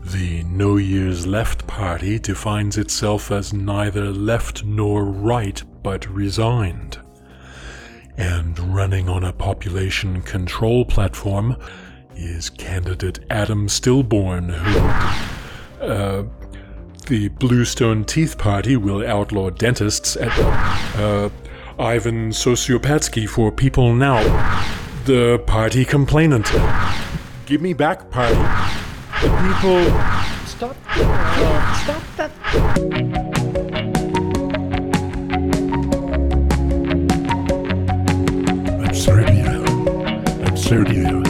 The 0.03 0.43
No 0.49 0.79
Years 0.79 1.25
Left 1.25 1.65
Party 1.69 2.19
defines 2.19 2.77
itself 2.77 3.31
as 3.31 3.53
neither 3.53 4.11
left 4.11 4.65
nor 4.65 5.05
right 5.05 5.63
but 5.85 6.11
resigned. 6.11 6.99
And 8.17 8.59
running 8.75 9.09
on 9.09 9.23
a 9.23 9.33
population 9.33 10.23
control 10.23 10.85
platform 10.85 11.57
is 12.17 12.51
candidate 12.51 13.21
Adam 13.31 13.69
Stillborn, 13.69 14.49
who. 14.49 15.87
Uh, 15.87 16.25
the 17.13 17.29
Bluestone 17.29 18.07
Teeth 18.07 18.39
Party 18.39 18.75
will 18.75 19.07
outlaw 19.07 19.51
dentists 19.51 20.17
at 20.17 20.33
uh, 20.99 21.29
Ivan 21.79 22.31
Sociopatsky 22.31 23.29
for 23.29 23.53
People 23.53 23.95
Now. 23.95 24.23
The 25.05 25.39
party 25.47 25.85
complainant. 25.85 26.51
Give 27.45 27.61
me 27.61 27.75
back, 27.75 28.11
party. 28.11 28.35
The 29.21 29.29
people. 29.45 29.85
Stop. 30.47 30.75
Uh, 30.89 31.83
stop 31.83 32.03
that. 32.17 32.31
Absurdia. 38.89 39.67
Absurdia. 40.47 41.23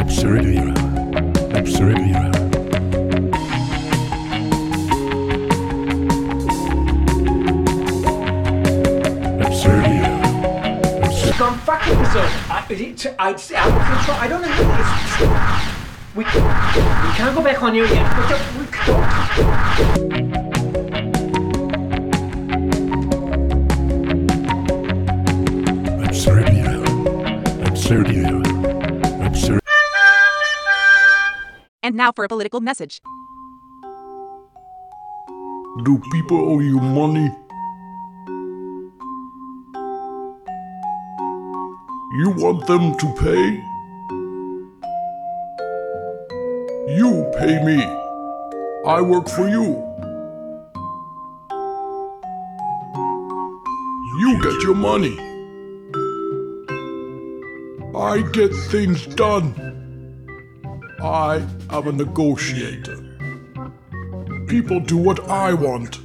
Absurdia. 0.00 0.65
It's 11.82 12.14
gone 12.14 12.28
fucking. 12.48 12.96
I, 13.18 13.30
it's, 13.30 13.52
I, 13.52 13.56
out 13.56 13.68
of 13.68 13.82
control. 13.86 14.16
I 14.18 14.26
don't 14.28 14.42
know 14.42 14.48
how 14.48 14.62
it's. 14.80 15.76
We, 16.16 16.24
we 16.24 16.30
can't 16.30 17.34
go 17.36 17.42
back 17.42 17.62
on 17.62 17.74
you 17.74 17.84
yet. 17.84 18.06
We 18.16 18.22
don't, 18.28 18.42
we 18.56 18.64
don't. 18.86 20.16
Absurdia. 26.02 26.84
Absurdia. 27.66 29.26
Absurd. 29.26 29.60
And 31.82 31.94
now 31.94 32.10
for 32.12 32.24
a 32.24 32.28
political 32.28 32.60
message. 32.60 33.02
Do 35.84 36.00
people 36.10 36.38
owe 36.38 36.60
you 36.60 36.80
money? 36.80 37.30
You 42.18 42.30
want 42.30 42.66
them 42.66 42.96
to 42.96 43.06
pay? 43.20 43.62
You 46.96 47.30
pay 47.36 47.62
me. 47.62 47.82
I 48.86 49.02
work 49.02 49.28
for 49.28 49.46
you. 49.46 49.84
You 54.18 54.42
get 54.42 54.62
your 54.62 54.74
money. 54.74 55.18
I 57.94 58.22
get 58.32 58.54
things 58.70 59.06
done. 59.08 59.52
I 61.02 61.46
am 61.68 61.86
a 61.86 61.92
negotiator. 61.92 62.96
People 64.46 64.80
do 64.80 64.96
what 64.96 65.28
I 65.28 65.52
want. 65.52 66.00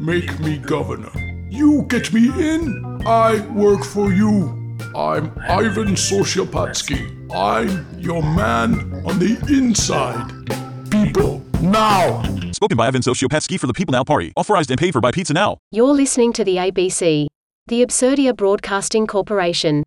Make 0.00 0.40
me 0.40 0.58
governor. 0.58 1.12
You 1.48 1.82
get 1.88 2.12
me 2.12 2.26
in. 2.54 3.04
I 3.06 3.38
work 3.54 3.84
for 3.84 4.12
you. 4.12 4.65
I'm 4.96 5.38
Ivan 5.40 5.88
Sociopatsky. 5.88 7.30
I'm 7.30 8.00
your 8.00 8.22
man 8.22 9.02
on 9.04 9.18
the 9.18 9.36
inside. 9.46 10.26
People, 10.90 11.44
now! 11.60 12.22
Spoken 12.52 12.78
by 12.78 12.86
Ivan 12.86 13.02
Sociopatsky 13.02 13.60
for 13.60 13.66
the 13.66 13.74
People 13.74 13.92
Now 13.92 14.04
Party. 14.04 14.32
Authorized 14.36 14.70
and 14.70 14.80
paid 14.80 14.92
for 14.92 15.02
by 15.02 15.10
Pizza 15.10 15.34
Now. 15.34 15.58
You're 15.70 15.92
listening 15.92 16.32
to 16.32 16.44
the 16.44 16.56
ABC, 16.56 17.26
the 17.66 17.84
Absurdia 17.84 18.34
Broadcasting 18.34 19.06
Corporation. 19.06 19.84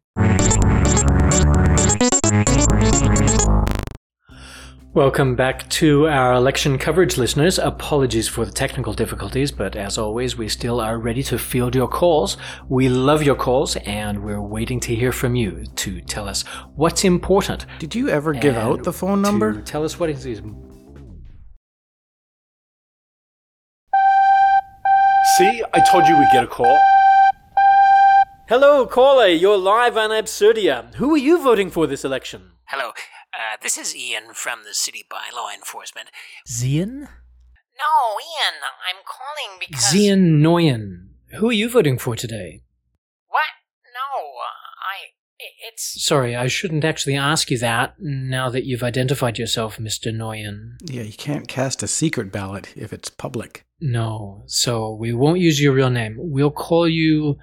Welcome 4.95 5.35
back 5.35 5.69
to 5.69 6.07
our 6.07 6.33
election 6.33 6.79
coverage, 6.79 7.15
listeners. 7.15 7.59
Apologies 7.59 8.27
for 8.27 8.43
the 8.43 8.51
technical 8.51 8.91
difficulties, 8.91 9.51
but 9.51 9.75
as 9.75 9.99
always, 9.99 10.35
we 10.35 10.49
still 10.49 10.81
are 10.81 10.97
ready 10.97 11.21
to 11.23 11.37
field 11.37 11.75
your 11.75 11.87
calls. 11.87 12.37
We 12.69 12.89
love 12.89 13.21
your 13.21 13.35
calls, 13.35 13.75
and 13.75 14.23
we're 14.23 14.41
waiting 14.41 14.79
to 14.79 14.95
hear 14.95 15.11
from 15.11 15.35
you 15.35 15.65
to 15.75 16.01
tell 16.01 16.27
us 16.27 16.41
what's 16.73 17.03
important. 17.03 17.67
Did 17.77 17.93
you 17.93 18.09
ever 18.09 18.33
give 18.33 18.57
out 18.57 18.83
the 18.83 18.91
phone 18.91 19.21
number? 19.21 19.61
Tell 19.61 19.83
us 19.83 19.99
what 19.99 20.09
is. 20.09 20.23
See, 20.23 20.41
I 25.71 25.85
told 25.91 26.07
you 26.07 26.17
we'd 26.17 26.29
get 26.33 26.45
a 26.45 26.47
call. 26.47 26.79
Hello, 28.47 28.87
caller. 28.87 29.27
You're 29.27 29.55
live 29.55 29.97
on 29.97 30.09
Absurdia. 30.09 30.95
Who 30.95 31.13
are 31.13 31.17
you 31.17 31.43
voting 31.43 31.69
for 31.69 31.85
this 31.85 32.03
election? 32.03 32.53
Hello, 32.65 32.91
uh, 33.39 33.57
this 33.63 33.77
is 33.77 33.95
Ian 33.95 34.33
from 34.33 34.59
the 34.67 34.73
City 34.73 35.03
Bylaw 35.09 35.53
Enforcement. 35.55 36.09
Zian? 36.47 37.07
No, 37.79 37.93
Ian, 38.19 38.59
I'm 38.87 39.01
calling 39.05 39.59
because. 39.59 39.85
Zian 39.93 40.41
Noyen. 40.41 41.07
Who 41.39 41.49
are 41.49 41.53
you 41.53 41.69
voting 41.69 41.97
for 41.97 42.15
today? 42.15 42.63
What? 43.29 43.47
No, 43.93 44.25
I. 44.81 45.13
i- 45.39 45.67
It's. 45.71 46.03
Sorry, 46.03 46.35
I 46.35 46.47
shouldn't 46.47 46.83
actually 46.83 47.15
ask 47.15 47.49
you 47.49 47.57
that 47.59 47.95
now 47.99 48.49
that 48.49 48.65
you've 48.65 48.83
identified 48.83 49.37
yourself, 49.39 49.77
Mr. 49.77 50.13
Noyen. 50.13 50.73
Yeah, 50.83 51.03
you 51.03 51.13
can't 51.13 51.47
cast 51.47 51.81
a 51.83 51.87
secret 51.87 52.31
ballot 52.31 52.73
if 52.75 52.91
it's 52.91 53.09
public. 53.09 53.63
No, 53.79 54.43
so 54.47 54.93
we 54.93 55.13
won't 55.13 55.39
use 55.39 55.61
your 55.61 55.71
real 55.73 55.89
name. 55.89 56.15
We'll 56.19 56.51
call 56.51 56.87
you. 56.89 57.37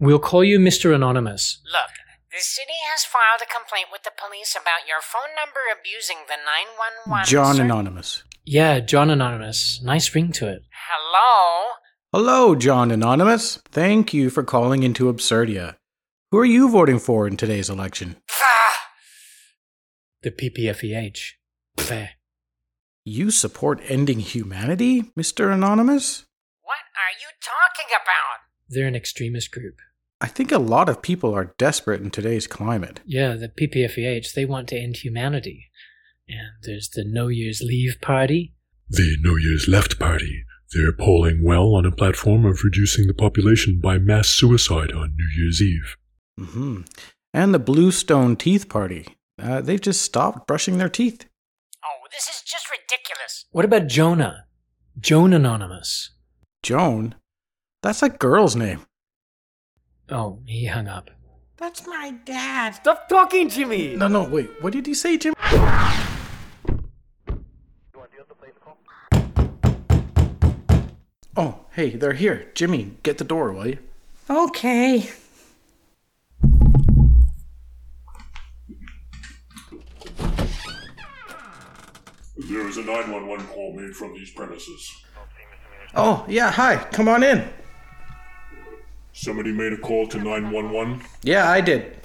We'll 0.00 0.18
call 0.20 0.42
you 0.44 0.58
Mr. 0.58 0.94
Anonymous. 0.94 1.60
Look, 1.66 1.90
the 2.30 2.40
city 2.40 2.76
has 2.92 3.04
filed 3.04 3.40
a 3.42 3.46
complaint 3.52 3.88
with 3.90 4.02
the 4.02 4.10
police 4.16 4.54
about 4.60 4.86
your 4.86 5.00
phone 5.00 5.34
number 5.36 5.60
abusing 5.72 6.18
the 6.28 6.36
911. 6.36 7.26
John 7.26 7.56
ser- 7.56 7.62
Anonymous. 7.62 8.22
Yeah, 8.44 8.80
John 8.80 9.10
Anonymous. 9.10 9.80
Nice 9.82 10.14
ring 10.14 10.32
to 10.32 10.48
it. 10.48 10.62
Hello? 10.88 11.74
Hello, 12.12 12.54
John 12.54 12.90
Anonymous. 12.90 13.56
Thank 13.70 14.14
you 14.14 14.30
for 14.30 14.42
calling 14.42 14.82
into 14.82 15.12
Absurdia. 15.12 15.76
Who 16.30 16.38
are 16.38 16.44
you 16.44 16.70
voting 16.70 16.98
for 16.98 17.26
in 17.26 17.36
today's 17.36 17.70
election? 17.70 18.16
The 20.22 20.30
PPFEH. 20.32 21.20
Pfeh. 21.76 22.08
You 23.04 23.30
support 23.30 23.80
ending 23.86 24.18
humanity, 24.18 25.02
Mr. 25.18 25.52
Anonymous? 25.52 26.24
What 26.62 26.84
are 26.96 27.14
you 27.20 27.28
talking 27.40 27.86
about? 27.94 28.40
They're 28.68 28.88
an 28.88 28.96
extremist 28.96 29.50
group. 29.52 29.76
I 30.20 30.26
think 30.26 30.50
a 30.50 30.58
lot 30.58 30.88
of 30.88 31.00
people 31.00 31.32
are 31.34 31.54
desperate 31.58 32.00
in 32.00 32.10
today's 32.10 32.46
climate. 32.46 33.00
Yeah, 33.06 33.34
the 33.34 33.48
PPFEH, 33.48 34.32
they 34.34 34.44
want 34.44 34.68
to 34.68 34.78
end 34.78 34.96
humanity. 34.96 35.70
And 36.28 36.62
there's 36.62 36.88
the 36.88 37.04
No 37.06 37.28
Year's 37.28 37.62
Leave 37.62 38.00
Party. 38.00 38.54
The 38.90 39.16
No 39.20 39.36
Year's 39.36 39.68
Left 39.68 39.98
Party. 39.98 40.44
They're 40.74 40.92
polling 40.92 41.42
well 41.44 41.74
on 41.74 41.86
a 41.86 41.92
platform 41.92 42.44
of 42.44 42.64
reducing 42.64 43.06
the 43.06 43.14
population 43.14 43.80
by 43.80 43.98
mass 43.98 44.28
suicide 44.28 44.92
on 44.92 45.14
New 45.16 45.42
Year's 45.42 45.62
Eve. 45.62 45.96
Mm-hmm. 46.38 46.82
And 47.32 47.54
the 47.54 47.58
Bluestone 47.58 48.36
Teeth 48.36 48.68
Party. 48.68 49.16
Uh, 49.40 49.60
they've 49.60 49.80
just 49.80 50.02
stopped 50.02 50.46
brushing 50.46 50.78
their 50.78 50.88
teeth. 50.88 51.26
Oh, 51.84 52.06
this 52.10 52.24
is 52.28 52.42
just 52.42 52.66
ridiculous. 52.70 53.46
What 53.52 53.64
about 53.64 53.86
Jonah? 53.86 54.46
Joan 54.98 55.32
Anonymous. 55.32 56.10
Joan? 56.62 57.14
That's 57.82 58.02
a 58.02 58.08
girl's 58.08 58.56
name. 58.56 58.80
Oh, 60.10 60.38
he 60.46 60.64
hung 60.66 60.88
up. 60.88 61.10
That's 61.58 61.86
my 61.86 62.14
dad. 62.24 62.76
Stop 62.76 63.08
talking 63.08 63.50
to 63.50 63.66
me. 63.66 63.94
No, 63.94 64.08
no, 64.08 64.24
wait. 64.24 64.48
What 64.62 64.72
did 64.72 64.86
you 64.86 64.94
say, 64.94 65.18
Jim? 65.18 65.34
Oh, 71.36 71.60
hey, 71.72 71.90
they're 71.90 72.14
here. 72.14 72.50
Jimmy, 72.54 72.96
get 73.02 73.18
the 73.18 73.24
door, 73.24 73.52
will 73.52 73.66
you? 73.68 73.78
Okay. 74.30 75.10
There 82.48 82.66
is 82.66 82.78
a 82.78 82.82
911 82.82 83.46
call 83.48 83.74
made 83.74 83.94
from 83.94 84.14
these 84.14 84.30
premises. 84.30 85.04
Oh, 85.94 86.24
yeah, 86.28 86.50
hi. 86.50 86.76
Come 86.92 87.08
on 87.08 87.22
in. 87.22 87.48
Somebody 89.20 89.50
made 89.50 89.72
a 89.72 89.76
call 89.76 90.06
to 90.06 90.18
911. 90.18 91.02
Yeah, 91.24 91.50
I 91.50 91.60
did. 91.60 91.96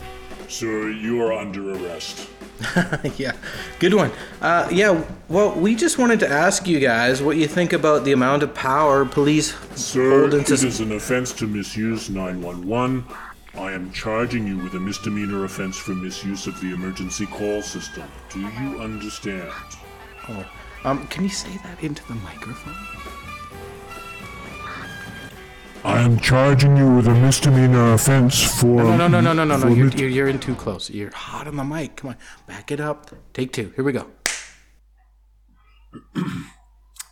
Sir, 0.48 0.90
you 0.90 1.22
are 1.22 1.32
under 1.32 1.70
arrest. 1.70 2.28
yeah, 3.18 3.34
good 3.78 3.94
one. 3.94 4.12
Uh, 4.42 4.68
yeah, 4.72 5.04
well, 5.30 5.52
we 5.54 5.76
just 5.76 6.00
wanted 6.00 6.20
to 6.22 6.28
ask 6.28 6.68
you 6.68 6.80
guys 6.80 7.22
what 7.22 7.38
you 7.38 7.48
think 7.48 7.72
about 7.72 8.04
the 8.04 8.14
amount 8.14 8.42
of 8.42 8.56
power 8.56 9.06
police 9.06 9.54
Sir, 9.76 10.22
hold 10.22 10.34
in 10.34 10.40
it 10.40 10.50
is 10.50 10.80
an 10.80 10.92
offense 10.94 11.34
to 11.34 11.46
misuse 11.46 12.10
911. 12.10 13.06
I 13.54 13.74
am 13.74 13.92
charging 13.92 14.48
you 14.48 14.58
with 14.58 14.74
a 14.74 14.80
misdemeanor 14.80 15.46
offense 15.46 15.78
for 15.78 15.92
misuse 15.92 16.48
of 16.48 16.60
the 16.62 16.74
emergency 16.74 17.28
call 17.28 17.62
system. 17.62 18.10
Do 18.32 18.40
you 18.40 18.82
understand? 18.82 19.52
Oh, 20.30 20.46
um, 20.84 21.06
can 21.10 21.22
you 21.22 21.30
say 21.30 21.56
that 21.64 21.84
into 21.84 22.04
the 22.08 22.16
microphone? 22.16 22.74
I 25.84 26.00
am 26.02 26.18
charging 26.20 26.78
you 26.78 26.90
with 26.96 27.08
a 27.08 27.14
misdemeanor 27.14 27.94
offense 27.94 28.42
for. 28.60 28.84
No, 28.84 28.96
no, 28.96 29.08
no, 29.08 29.20
no, 29.20 29.34
no, 29.34 29.44
no, 29.44 29.58
no. 29.58 29.60
for 29.60 29.70
You're, 29.70 29.90
you're, 29.90 30.10
you're 30.10 30.28
in 30.30 30.40
too 30.40 30.56
close. 30.56 30.90
You're 30.90 31.12
hot 31.12 31.46
on 31.46 31.58
the 31.58 31.64
mic. 31.64 31.98
Come 31.98 32.12
on, 32.12 32.18
back 32.48 32.72
it 32.72 32.80
up. 32.80 33.12
Take 33.34 33.52
two. 33.52 33.74
Here 33.76 33.84
we 33.84 33.92
go. 33.92 34.08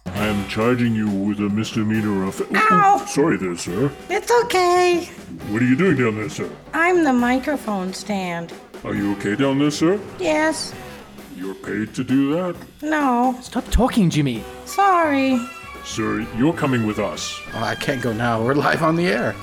I 0.06 0.26
am 0.28 0.48
charging 0.48 0.96
you 0.96 1.10
with 1.10 1.40
a 1.40 1.50
misdemeanor 1.50 2.26
offense. 2.28 2.52
Ow! 2.56 3.06
Sorry 3.08 3.38
there, 3.38 3.58
sir. 3.58 3.92
It's 4.10 4.32
okay. 4.44 5.06
What 5.50 5.62
are 5.62 5.66
you 5.66 5.76
doing 5.76 5.98
down 5.98 6.16
there, 6.16 6.30
sir? 6.30 6.50
I'm 6.74 7.04
the 7.04 7.14
microphone 7.14 7.94
stand. 7.94 8.54
Are 8.86 8.96
you 8.96 9.12
okay 9.18 9.36
down 9.36 9.60
there, 9.60 9.72
sir? 9.72 10.00
Yes. 10.18 10.74
You're 11.36 11.56
paid 11.56 11.94
to 11.96 12.04
do 12.04 12.34
that? 12.36 12.56
No. 12.82 13.38
Stop 13.42 13.66
talking, 13.70 14.10
Jimmy. 14.10 14.44
Sorry. 14.66 15.40
Sir, 15.84 16.26
you're 16.38 16.54
coming 16.54 16.86
with 16.86 17.00
us. 17.00 17.42
Oh, 17.54 17.64
I 17.64 17.76
can't 17.76 18.02
go 18.02 18.14
now. 18.14 18.44
We're 18.44 18.54
live 18.54 18.84
on 18.84 18.96
the 18.96 19.08
air. 19.08 19.36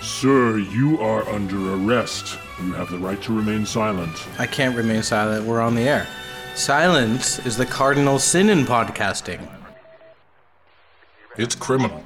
Sir, 0.00 0.58
you 0.58 1.00
are 1.00 1.28
under 1.28 1.74
arrest. 1.74 2.38
You 2.62 2.72
have 2.74 2.90
the 2.90 2.98
right 2.98 3.20
to 3.22 3.34
remain 3.34 3.64
silent. 3.64 4.26
I 4.38 4.46
can't 4.46 4.76
remain 4.76 5.02
silent. 5.02 5.46
We're 5.46 5.60
on 5.60 5.74
the 5.74 5.82
air. 5.82 6.06
Silence 6.54 7.44
is 7.46 7.56
the 7.56 7.66
cardinal 7.66 8.18
sin 8.18 8.50
in 8.50 8.64
podcasting. 8.64 9.48
It's 11.38 11.54
criminal. 11.54 12.04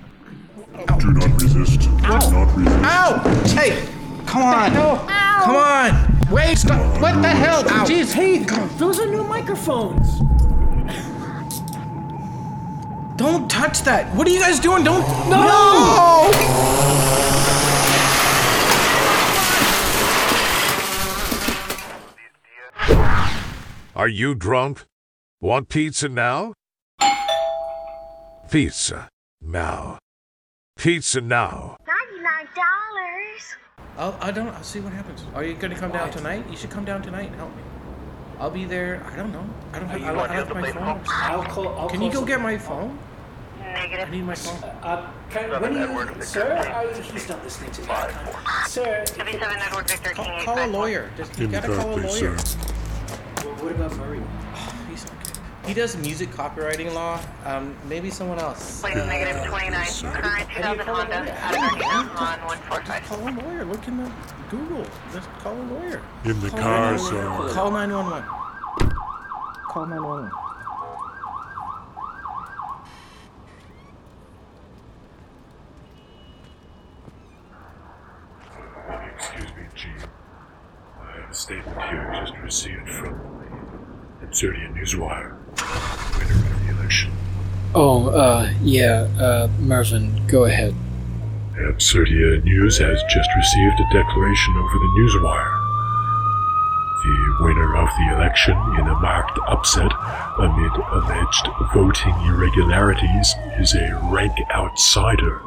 Do 0.99 1.13
not 1.13 1.43
resist. 1.43 1.81
Do 1.81 1.89
not 1.91 2.57
resist. 2.57 2.81
Ow! 2.85 3.43
Hey, 3.49 3.89
come 4.27 4.43
on. 4.43 4.73
Come 4.73 5.57
on. 5.57 6.31
Wait, 6.31 6.57
stop. 6.59 7.01
What 7.03 7.21
the 7.23 7.29
hell? 7.29 7.65
Jeez. 7.65 8.13
Hey, 8.13 8.39
those 8.79 9.01
are 9.01 9.07
new 9.07 9.25
microphones. 9.25 10.21
Don't 13.17 13.51
touch 13.51 13.81
that. 13.83 14.15
What 14.15 14.27
are 14.27 14.31
you 14.31 14.41
guys 14.41 14.61
doing? 14.61 14.85
Don't. 14.85 15.01
No! 15.31 16.31
Are 23.95 24.09
you 24.09 24.35
drunk? 24.35 24.85
Want 25.41 25.71
pizza 25.71 26.11
now? 26.11 26.53
Pizza 28.51 29.09
now. 29.41 29.99
Pizza 30.77 31.23
now. 31.23 31.79
Ninety-nine 31.87 32.49
dollars. 32.55 33.57
I'll, 33.97 34.19
I 34.21 34.31
don't. 34.31 34.49
I'll 34.49 34.63
see 34.63 34.81
what 34.81 34.93
happens. 34.93 35.25
Are 35.35 35.43
you 35.43 35.55
gonna 35.55 35.75
come 35.75 35.91
down 35.91 36.11
tonight? 36.11 36.45
You 36.51 36.57
should 36.59 36.71
come 36.71 36.85
down 36.85 37.01
tonight 37.01 37.29
and 37.31 37.37
help 37.37 37.57
me. 37.57 37.63
I'll 38.39 38.51
be 38.51 38.65
there. 38.65 39.03
I 39.11 39.17
don't 39.17 39.33
know. 39.33 39.49
I 39.73 39.79
don't 39.79 39.89
have. 39.89 40.03
I, 40.03 40.13
don't 40.13 40.31
have 40.31 40.55
my 40.55 40.73
phone. 40.73 41.01
I'll 41.09 41.43
call. 41.45 41.69
I'll 41.69 41.89
Can 41.89 42.01
call 42.01 42.09
you 42.09 42.15
go 42.15 42.25
get 42.25 42.41
my 42.41 42.59
phone? 42.59 42.99
Negative. 43.59 44.09
I 44.09 44.11
need 44.11 44.25
my 44.25 44.35
phone. 44.35 44.71
Uh, 44.83 45.11
can, 45.31 45.61
when 45.61 45.75
you, 45.75 46.23
sir, 46.23 46.57
I, 46.57 46.93
he's 47.01 47.29
not 47.29 47.43
listening 47.43 47.71
to 47.73 47.83
me. 47.83 47.89
Sir, 48.67 49.05
Seventy-seven 49.07 49.59
Network 49.59 49.89
Victor 49.89 50.11
Call, 50.11 50.41
call 50.45 50.65
a 50.65 50.69
lawyer. 50.69 51.11
Just, 51.17 51.39
you 51.39 51.49
gotta 51.49 51.69
call 51.69 51.95
a 51.95 51.97
lawyer. 51.97 52.39
sir. 52.39 52.59
well, 53.45 53.55
what 53.57 53.73
about 53.73 53.97
Murray? 53.97 54.23
He's 55.67 55.73
okay. 55.73 55.75
He 55.75 55.75
does 55.75 55.97
music 55.97 56.31
copywriting 56.31 56.93
law. 56.95 57.21
Um, 57.45 57.77
maybe 57.89 58.11
someone 58.11 58.39
else. 58.39 58.81
Please 58.81 58.95
negative 58.97 59.45
twenty-nine. 59.47 59.87
Current 59.87 60.51
two 60.51 60.63
thousand 60.63 60.87
Honda 60.87 61.37
out 61.41 61.55
of 61.55 62.17
on 62.17 62.47
one 62.47 62.59
four 62.59 62.81
five. 62.83 63.03
Call 63.05 63.29
a 63.29 63.31
lawyer. 63.31 63.65
Look 63.65 63.87
in 63.89 63.97
the 63.97 64.11
Google. 64.51 64.85
Just 65.13 65.29
call 65.41 65.55
a 65.55 65.63
lawyer. 65.63 66.03
In 66.25 66.41
the 66.41 66.51
Call 66.51 66.61
car, 66.61 66.93
911. 66.93 67.49
sir. 67.49 67.55
Call 67.55 67.71
911. 67.71 68.29
Call 69.69 69.87
911. 69.87 70.31
Excuse 79.15 79.51
me, 79.57 79.63
Chief. 79.75 80.07
I 81.01 81.21
have 81.21 81.31
a 81.31 81.35
statement 81.35 81.83
here 81.83 82.11
just 82.25 82.37
received 82.39 82.89
from 82.89 83.13
the 84.21 84.27
Absurdia 84.27 84.73
Newswire, 84.75 85.36
winner 86.87 87.09
of 87.09 87.11
the 87.11 87.13
election. 87.13 87.13
Oh, 87.75 88.09
uh, 88.09 88.53
yeah, 88.63 89.09
uh, 89.19 89.49
Mervyn, 89.61 90.27
go 90.27 90.45
ahead. 90.45 90.75
Absurdia 91.57 92.43
News 92.45 92.79
has 92.79 93.03
just 93.11 93.31
received 93.37 93.81
a 93.81 93.93
declaration 93.93 94.57
over 94.57 94.79
the 94.79 94.93
Newswire. 94.99 95.63
The 97.05 97.37
winner 97.41 97.77
of 97.77 97.89
the 97.99 98.15
election 98.17 98.57
in 98.79 98.87
a 98.87 98.95
marked 99.01 99.39
upset 99.49 99.93
amid 100.39 100.73
alleged 100.93 101.49
voting 101.75 102.15
irregularities 102.27 103.35
is 103.59 103.75
a 103.75 103.99
rank 104.11 104.37
outsider. 104.51 105.41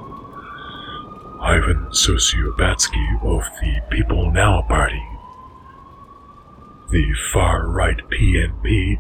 Ivan 1.42 1.88
Sociopatsky 1.92 3.24
of 3.24 3.44
the 3.62 3.82
People 3.90 4.32
Now 4.32 4.62
Party. 4.62 5.04
The 6.92 7.14
far 7.34 7.68
right 7.68 7.98
PNP 8.10 9.00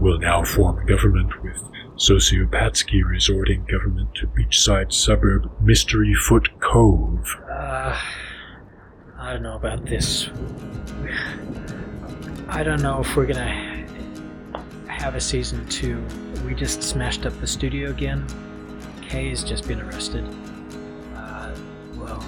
will 0.00 0.18
now 0.18 0.44
form 0.44 0.84
government 0.86 1.42
with 1.42 1.62
Sociopatsky 1.96 3.02
resorting 3.02 3.64
government 3.64 4.14
to 4.16 4.26
beachside 4.26 4.92
suburb 4.92 5.50
Mystery 5.60 6.14
Foot 6.14 6.48
Cove. 6.60 7.36
Uh, 7.50 7.98
I 9.18 9.32
don't 9.32 9.42
know 9.42 9.56
about 9.56 9.86
this. 9.86 10.28
I 12.48 12.62
don't 12.62 12.82
know 12.82 13.00
if 13.00 13.16
we're 13.16 13.26
gonna 13.26 13.86
have 14.88 15.14
a 15.14 15.20
season 15.20 15.66
two. 15.68 16.04
We 16.44 16.54
just 16.54 16.82
smashed 16.82 17.24
up 17.24 17.38
the 17.40 17.46
studio 17.46 17.90
again. 17.90 18.26
Kay's 19.00 19.42
just 19.42 19.66
been 19.66 19.80
arrested. 19.80 20.28
Uh, 21.14 21.54
well, 21.96 22.22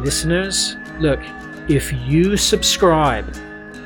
listeners, 0.00 0.76
look, 1.00 1.20
if 1.68 1.92
you 2.06 2.36
subscribe, 2.36 3.32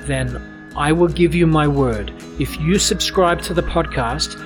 then 0.07 0.57
I 0.77 0.93
will 0.93 1.09
give 1.09 1.35
you 1.35 1.47
my 1.47 1.66
word. 1.66 2.12
If 2.39 2.59
you 2.61 2.79
subscribe 2.79 3.43
to 3.43 3.55
the 3.55 3.62
podcast, 3.62 4.37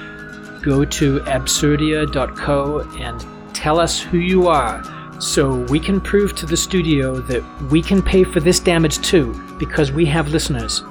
go 0.62 0.84
to 0.84 1.20
absurdia.co 1.20 2.80
and 2.98 3.54
tell 3.54 3.78
us 3.78 4.00
who 4.00 4.18
you 4.18 4.48
are 4.48 4.82
so 5.20 5.64
we 5.66 5.78
can 5.78 6.00
prove 6.00 6.34
to 6.34 6.46
the 6.46 6.56
studio 6.56 7.20
that 7.20 7.42
we 7.70 7.82
can 7.82 8.02
pay 8.02 8.24
for 8.24 8.40
this 8.40 8.58
damage 8.58 8.98
too 8.98 9.32
because 9.58 9.92
we 9.92 10.04
have 10.06 10.28
listeners. 10.28 10.82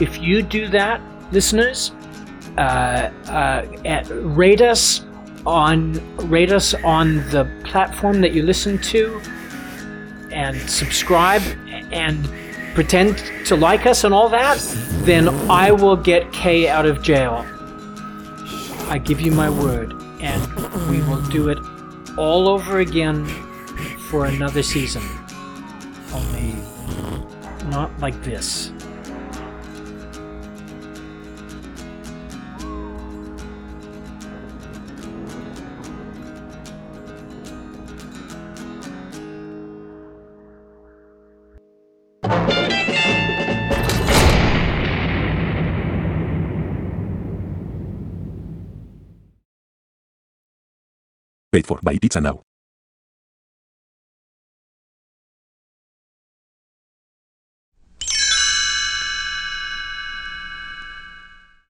If 0.00 0.20
you 0.20 0.42
do 0.42 0.68
that, 0.68 1.00
listeners, 1.32 1.92
uh, 2.56 3.10
uh, 3.28 3.66
at, 3.84 4.06
rate 4.10 4.60
us 4.60 5.04
on 5.46 5.92
rate 6.28 6.50
us 6.50 6.74
on 6.82 7.16
the 7.30 7.48
platform 7.64 8.20
that 8.20 8.32
you 8.32 8.42
listen 8.42 8.78
to 8.78 9.20
and 10.32 10.60
subscribe 10.68 11.42
and 11.92 12.28
pretend 12.78 13.18
to 13.44 13.56
like 13.56 13.86
us 13.86 14.04
and 14.04 14.14
all 14.14 14.28
that, 14.28 14.56
then 15.02 15.28
I 15.50 15.72
will 15.72 15.96
get 15.96 16.32
Kay 16.32 16.68
out 16.68 16.86
of 16.86 17.02
jail. 17.02 17.44
I 18.88 18.98
give 19.04 19.20
you 19.20 19.32
my 19.32 19.50
word, 19.50 20.00
and 20.20 20.40
we 20.88 21.02
will 21.02 21.20
do 21.22 21.48
it 21.48 21.58
all 22.16 22.48
over 22.48 22.78
again 22.78 23.26
for 24.10 24.26
another 24.26 24.62
season. 24.62 25.02
Only 26.12 26.54
not 27.64 27.90
like 27.98 28.22
this. 28.22 28.70
Paid 51.58 51.66
for 51.66 51.80
by 51.82 51.98
Pizza 51.98 52.20
Now. 52.20 52.47